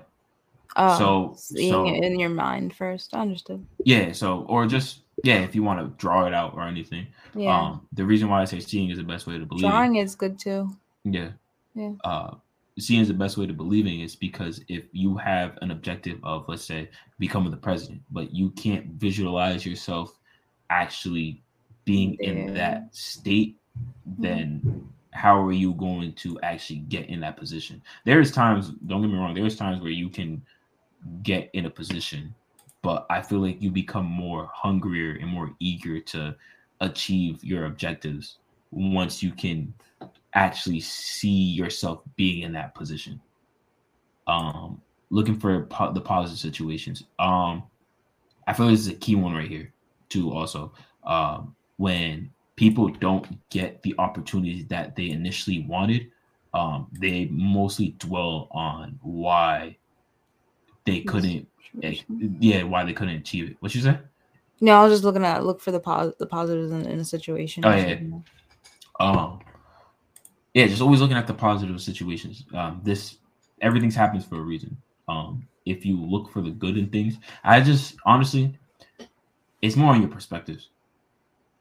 [0.77, 3.13] Oh, so seeing so it in your mind first.
[3.13, 3.65] Understood.
[3.83, 7.07] yeah, so or just yeah, if you want to draw it out or anything.
[7.35, 7.53] Yeah.
[7.59, 9.63] Um the reason why I say seeing is the best way to believe.
[9.69, 10.69] Drawing is good too.
[11.03, 11.31] Yeah.
[11.75, 11.91] Yeah.
[12.05, 12.35] Uh
[12.79, 16.45] seeing is the best way to believing is because if you have an objective of
[16.47, 16.89] let's say
[17.19, 20.17] becoming the president, but you can't visualize yourself
[20.69, 21.41] actually
[21.85, 23.57] being in that state,
[24.05, 27.81] then how are you going to actually get in that position?
[28.05, 30.41] There's times, don't get me wrong, there's times where you can
[31.23, 32.33] get in a position,
[32.81, 36.35] but I feel like you become more hungrier and more eager to
[36.79, 38.37] achieve your objectives
[38.71, 39.73] once you can
[40.33, 43.19] actually see yourself being in that position.
[44.27, 47.03] Um, looking for po- the positive situations.
[47.19, 47.63] Um,
[48.47, 49.73] I feel this is a key one right here
[50.09, 50.31] too.
[50.31, 56.11] Also, um, when people don't get the opportunities that they initially wanted,
[56.53, 59.77] um, they mostly dwell on why
[60.85, 61.47] they couldn't.
[61.83, 61.95] eh,
[62.39, 63.57] Yeah, why they couldn't achieve it.
[63.59, 63.97] What you say?
[64.59, 67.05] No, I was just looking at look for the pos- the positives in, in a
[67.05, 67.65] situation.
[67.65, 67.99] Oh yeah.
[68.99, 69.39] Um
[70.53, 72.45] yeah, just always looking at the positive situations.
[72.53, 73.17] Um this
[73.61, 74.77] everything's happens for a reason.
[75.07, 78.57] Um if you look for the good in things, I just honestly
[79.61, 80.69] it's more on your perspectives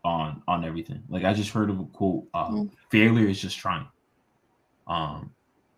[0.05, 1.03] on on everything.
[1.09, 2.71] Like I just heard of a quote, uh, Mm.
[2.91, 3.87] failure is just trying.
[4.87, 5.35] Um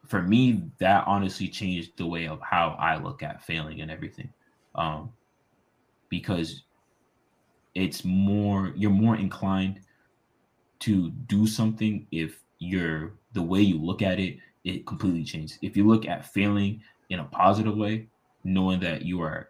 [0.06, 4.32] for me, that honestly changed the way of how I look at failing and everything.
[4.74, 5.12] Um
[6.08, 6.62] because
[7.74, 9.80] it's more you're more inclined
[10.80, 15.58] to do something if you're the way you look at it it completely changes.
[15.60, 16.80] If you look at failing
[17.10, 18.06] in a positive way
[18.44, 19.48] knowing that you are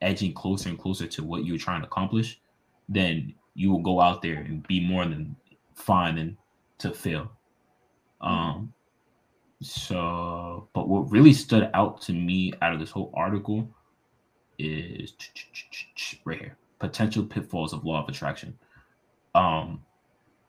[0.00, 2.40] edging closer and closer to what you're trying to accomplish
[2.88, 5.36] then you will go out there and be more than
[5.74, 6.36] fine and
[6.78, 7.30] to fail.
[8.22, 8.72] Um
[9.60, 13.68] so but what really stood out to me out of this whole article
[14.58, 15.12] is
[16.24, 18.58] right here potential pitfalls of law of attraction.
[19.34, 19.82] Um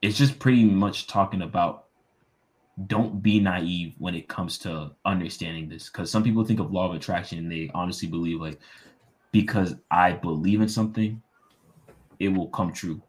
[0.01, 1.86] it's just pretty much talking about
[2.85, 6.87] don't be naive when it comes to understanding this because some people think of law
[6.87, 8.59] of attraction and they honestly believe like
[9.31, 11.21] because i believe in something
[12.19, 13.01] it will come true.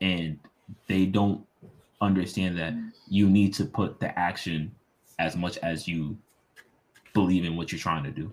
[0.00, 0.38] And
[0.86, 1.44] they don't
[2.00, 2.74] understand that
[3.08, 4.74] you need to put the action
[5.18, 6.16] as much as you
[7.14, 8.32] believe in what you're trying to do.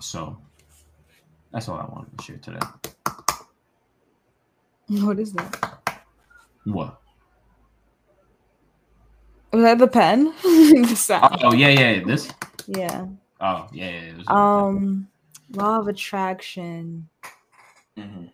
[0.00, 0.36] So
[1.52, 2.58] that's all i wanted to share today.
[4.88, 5.90] What is that?
[6.64, 7.01] what
[9.52, 10.32] Was that the pen?
[10.42, 11.40] the sound.
[11.44, 12.30] oh yeah yeah this
[12.66, 13.06] Yeah.
[13.40, 14.12] oh yeah yeah, yeah.
[14.12, 15.08] this is- Um,
[15.52, 17.08] law of attraction.
[17.98, 18.30] Mhm.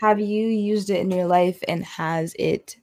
[0.00, 2.76] Have you used it in your life, and has it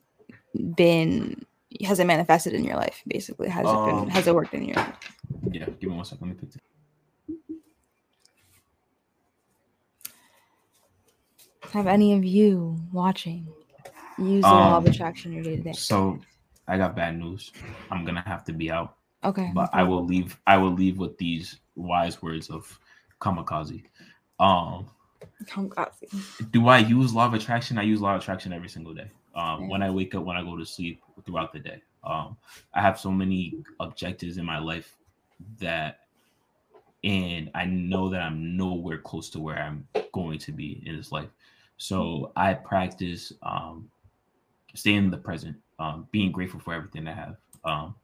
[0.76, 1.44] been?
[1.84, 3.02] Has it manifested in your life?
[3.06, 4.08] Basically, has it Um, been?
[4.10, 4.96] Has it worked in your life?
[5.52, 6.60] yeah give me one second let me pick this
[11.72, 13.46] Have any of you watching
[14.18, 15.72] used the law of Um, attraction in your day to day?
[15.72, 16.18] So
[16.68, 17.52] I got bad news.
[17.90, 18.96] I'm gonna have to be out.
[19.24, 19.50] Okay.
[19.54, 22.78] But I will leave I will leave with these wise words of
[23.20, 23.84] kamikaze.
[24.38, 24.88] Um
[25.44, 26.50] Kamikaze.
[26.52, 27.78] do I use law of attraction?
[27.78, 29.10] I use law of attraction every single day.
[29.34, 31.82] Um, when I wake up, when I go to sleep, throughout the day.
[32.04, 32.36] Um,
[32.74, 34.96] I have so many objectives in my life
[35.60, 36.00] that,
[37.04, 41.12] and I know that I'm nowhere close to where I'm going to be in this
[41.12, 41.28] life.
[41.76, 43.90] So I practice um,
[44.74, 47.36] staying in the present, um, being grateful for everything I have.
[47.64, 47.94] Um,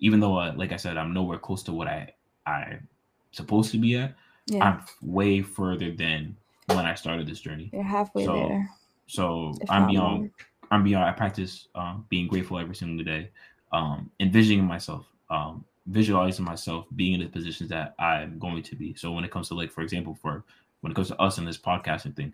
[0.00, 2.12] even though, uh, like I said, I'm nowhere close to what I
[2.46, 2.86] I'm
[3.32, 4.14] supposed to be at.
[4.46, 4.64] Yeah.
[4.64, 6.36] I'm way further than
[6.66, 7.70] when I started this journey.
[7.72, 8.70] You're halfway so, there.
[9.06, 10.20] So if I'm beyond.
[10.20, 10.30] more.
[10.70, 11.04] I'm beyond.
[11.04, 13.30] I practice um, being grateful every single day,
[13.72, 18.94] um, envisioning myself, um, visualizing myself being in the positions that I'm going to be.
[18.94, 20.44] So when it comes to like, for example, for
[20.80, 22.32] when it comes to us in this podcasting thing,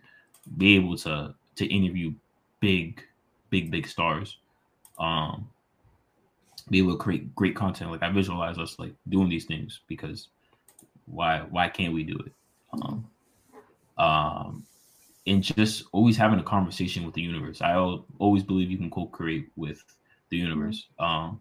[0.56, 2.12] be able to to interview
[2.60, 3.02] big,
[3.50, 4.38] big, big stars,
[5.01, 5.48] um,
[6.68, 7.90] be able to create great content.
[7.90, 10.28] Like I visualize us like doing these things because
[11.06, 12.32] why why can't we do it?
[12.72, 13.10] Um,
[13.98, 14.66] um,
[15.27, 17.60] and just always having a conversation with the universe.
[17.60, 17.74] I
[18.18, 19.82] always believe you can co-create with
[20.31, 20.86] the universe.
[20.98, 21.40] Um,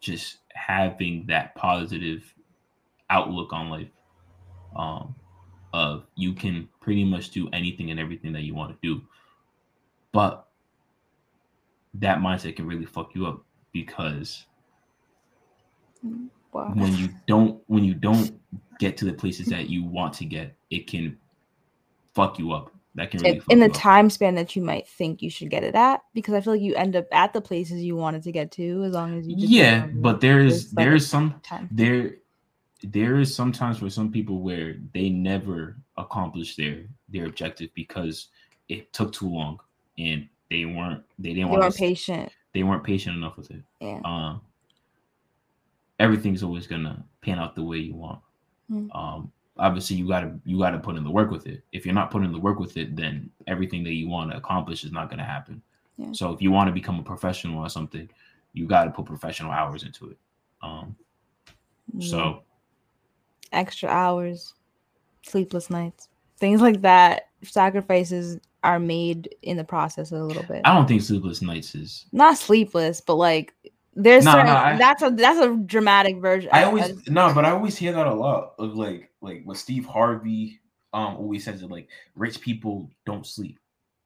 [0.00, 2.22] just having that positive
[3.10, 3.88] outlook on life.
[4.76, 5.14] Um,
[5.72, 9.02] of you can pretty much do anything and everything that you want to do,
[10.12, 10.46] but
[11.94, 14.46] that mindset can really fuck you up because
[16.52, 16.70] Wow.
[16.74, 18.38] when you don't when you don't
[18.78, 21.18] get to the places that you want to get, it can
[22.14, 23.72] fuck you up that can really in the up.
[23.72, 26.62] time span that you might think you should get it at, because I feel like
[26.62, 29.34] you end up at the places you wanted to get to as long as you
[29.36, 31.68] yeah but there is like, there some time.
[31.72, 32.16] there
[32.84, 38.28] there is sometimes for some people where they never accomplish their their objective because
[38.68, 39.58] it took too long
[39.98, 42.32] and they weren't they didn't They want weren't patient.
[42.52, 44.00] they weren't patient enough with it Yeah.
[44.04, 44.40] um
[45.98, 48.20] everything's always gonna pan out the way you want
[48.68, 48.90] Hmm.
[48.92, 52.10] um obviously you gotta you gotta put in the work with it if you're not
[52.10, 55.10] putting in the work with it then everything that you want to accomplish is not
[55.10, 55.62] gonna happen
[55.96, 56.12] Yeah.
[56.12, 58.08] so if you want to become a professional or something
[58.52, 60.18] you got to put professional hours into it
[60.62, 60.96] um
[62.00, 62.42] so
[63.52, 64.54] extra hours,
[65.22, 66.08] sleepless nights,
[66.38, 67.28] things like that.
[67.42, 70.62] Sacrifices are made in the process a little bit.
[70.64, 73.54] i don't think sleepless nights is Not sleepless, but like
[73.94, 76.50] there's No, certain, no, I- that's a that's a dramatic version.
[76.52, 79.56] I always I- no, but I always hear that a lot of like like what
[79.56, 80.60] Steve Harvey
[80.92, 83.58] um always says that like rich people don't sleep,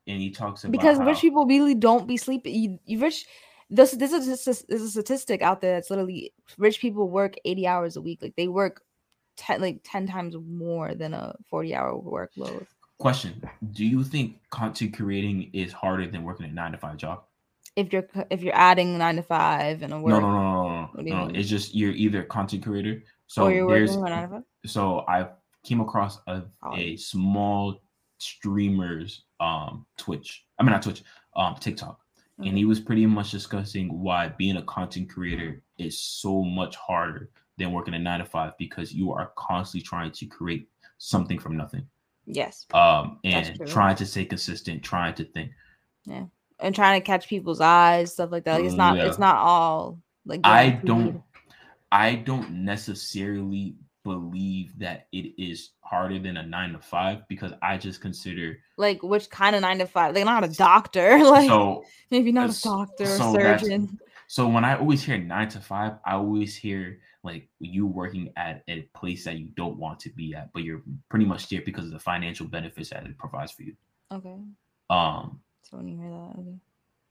[0.06, 2.54] and he talks about because how, rich people really don't be sleeping.
[2.54, 3.26] You, you rich.
[3.70, 7.66] This this is a, there's a statistic out there that's literally rich people work 80
[7.66, 8.20] hours a week.
[8.22, 8.82] Like they work
[9.36, 12.66] ten like 10 times more than a 40 hour workload.
[12.98, 13.42] Question:
[13.72, 17.22] Do you think content creating is harder than working a nine to five job?
[17.76, 20.62] If you're if you're adding nine to five and a work, No, no, no, no,
[20.62, 21.02] no, no.
[21.02, 21.26] do you no.
[21.26, 21.36] mean?
[21.36, 23.02] It's just you're either content creator.
[23.28, 24.42] So there's working a nine to five?
[24.66, 25.28] so I
[25.64, 26.74] came across a, Oh.
[26.76, 27.80] a small
[28.18, 30.44] streamers um Twitch.
[30.58, 31.02] I mean not Twitch,
[31.36, 32.00] um TikTok.
[32.40, 37.30] And he was pretty much discussing why being a content creator is so much harder
[37.56, 40.68] than working a nine to five because you are constantly trying to create
[40.98, 41.84] something from nothing.
[42.28, 42.66] Yes.
[42.72, 45.52] Um and trying to stay consistent, trying to think.
[46.04, 46.24] Yeah.
[46.60, 48.56] And trying to catch people's eyes, stuff like that.
[48.56, 49.06] Like, it's not yeah.
[49.06, 51.22] it's not all like I don't
[51.90, 57.76] I don't necessarily believe that it is harder than a nine to five because I
[57.76, 60.14] just consider like which kind of nine to five.
[60.14, 63.98] Like not a doctor, like so maybe not a doctor so surgeon.
[64.26, 67.00] So when I always hear nine to five, I always hear
[67.30, 70.82] like you working at a place that you don't want to be at, but you're
[71.10, 73.74] pretty much there because of the financial benefits that it provides for you.
[74.10, 74.38] Okay.
[74.90, 76.56] Um, So when you hear that, okay.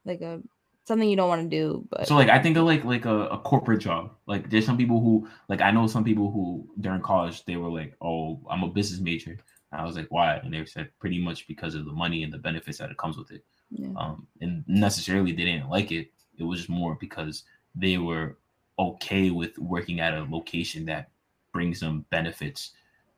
[0.05, 0.41] Like a
[0.87, 3.17] something you don't want to do, but so like I think of like like a,
[3.37, 4.11] a corporate job.
[4.25, 7.69] Like there's some people who like I know some people who during college they were
[7.79, 9.37] like, oh, I'm a business major.
[9.71, 10.37] And I was like, why?
[10.37, 13.17] And they said pretty much because of the money and the benefits that it comes
[13.17, 13.43] with it.
[13.69, 13.89] Yeah.
[13.97, 16.05] Um, and necessarily they didn't like it.
[16.39, 17.43] It was just more because
[17.75, 18.37] they were
[18.79, 21.09] okay with working at a location that
[21.53, 22.71] brings them benefits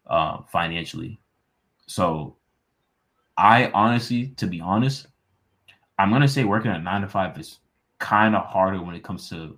[0.08, 1.20] uh, financially.
[1.88, 2.38] So
[3.38, 5.08] I honestly, to be honest,
[5.98, 7.60] I'm gonna say working at nine to five is
[8.00, 9.58] kind of harder when it comes to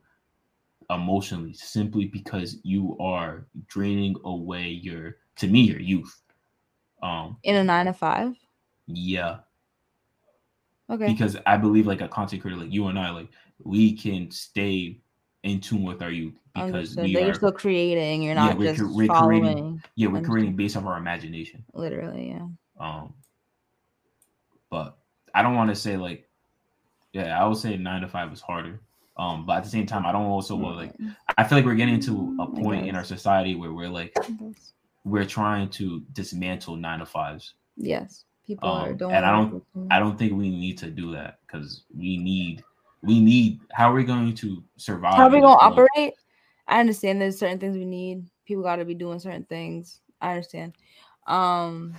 [0.90, 6.22] emotionally, simply because you are draining away your, to me, your youth.
[7.04, 8.34] Um, in a nine to five.
[8.88, 9.40] yeah,
[10.90, 11.08] Okay.
[11.08, 13.30] because I believe like a content creator like you and I, like
[13.64, 15.01] we can stay
[15.44, 18.22] in tune with are you because we are you're still creating.
[18.22, 19.42] You're not we're, just we're following.
[19.42, 19.84] creating.
[19.96, 21.64] Yeah, we're creating based off our imagination.
[21.74, 22.48] Literally, yeah.
[22.80, 23.14] Um,
[24.70, 24.98] but
[25.34, 26.28] I don't want to say like,
[27.14, 28.80] yeah, I would say nine to five is harder.
[29.18, 30.94] Um, but at the same time, I don't also want like.
[31.38, 34.16] I feel like we're getting to a point in our society where we're like,
[35.04, 37.54] we're trying to dismantle nine to fives.
[37.76, 38.26] Yes.
[38.48, 41.40] People are Um, don't and I don't, I don't think we need to do that
[41.46, 42.64] because we need,
[43.02, 43.62] we need.
[43.72, 45.16] How are we going to survive?
[45.16, 46.14] How are we gonna operate?
[46.68, 48.26] I understand there's certain things we need.
[48.46, 50.00] People got to be doing certain things.
[50.22, 50.74] I understand.
[51.28, 51.96] Um,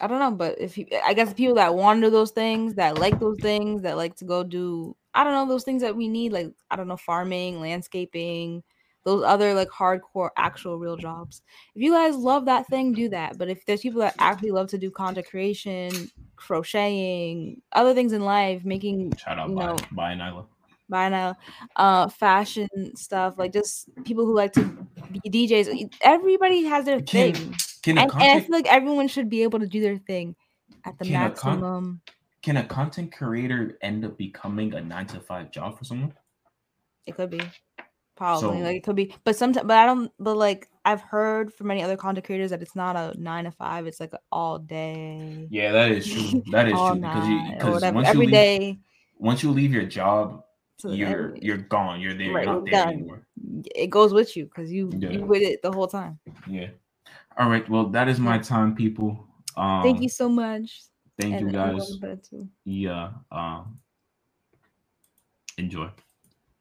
[0.00, 2.74] I don't know, but if you, I guess people that want to do those things,
[2.74, 5.96] that like those things, that like to go do, I don't know, those things that
[5.96, 8.62] we need, like I don't know, farming, landscaping,
[9.08, 11.42] those other like hardcore, actual, real jobs.
[11.74, 13.38] If you guys love that thing, do that.
[13.38, 18.22] But if there's people that actually love to do content creation, crocheting, other things in
[18.22, 20.44] life, making, Shout out you know, by Nyla.
[20.90, 21.36] by now
[21.76, 24.64] uh fashion stuff like just people who like to
[25.12, 25.66] be djs
[26.00, 29.58] everybody has their Can- thing can and, and i feel like everyone should be able
[29.58, 30.34] to do their thing
[30.86, 32.00] at the Can a con- maximum
[32.40, 36.14] Can a content creator end up becoming a nine to five job for someone?
[37.06, 37.40] it could be
[38.18, 41.54] probably So- like it could be but sometimes but i don't but like i've heard
[41.54, 44.58] from many other content creators that it's not a nine to five it's like all
[44.58, 46.42] day Yeah, that is true.
[46.52, 48.78] That is true because you because once you leave, day
[49.18, 50.42] once you leave your job,
[50.78, 52.00] So you're every- you're gone.
[52.00, 52.32] You're there.
[52.32, 52.92] Right, You're not there done.
[52.94, 53.26] anymore.
[53.74, 55.10] it goes with you because you Yeah.
[55.10, 56.70] you with it the whole time Yeah.
[57.38, 57.68] All right.
[57.68, 59.10] Well, that is my time, people.
[59.56, 60.66] Um, thank you so much
[61.20, 62.32] Thank you and everyone guys.
[62.64, 63.10] Yeah.
[63.30, 63.78] Um.
[65.58, 65.90] Enjoy.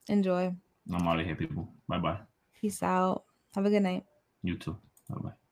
[0.10, 0.54] enjoy
[0.94, 1.68] I'm out of here, people.
[1.88, 2.20] Bye bye.
[2.54, 3.24] peace out
[3.54, 4.04] have a good night
[4.44, 4.78] You too.
[5.10, 5.47] Bye bye.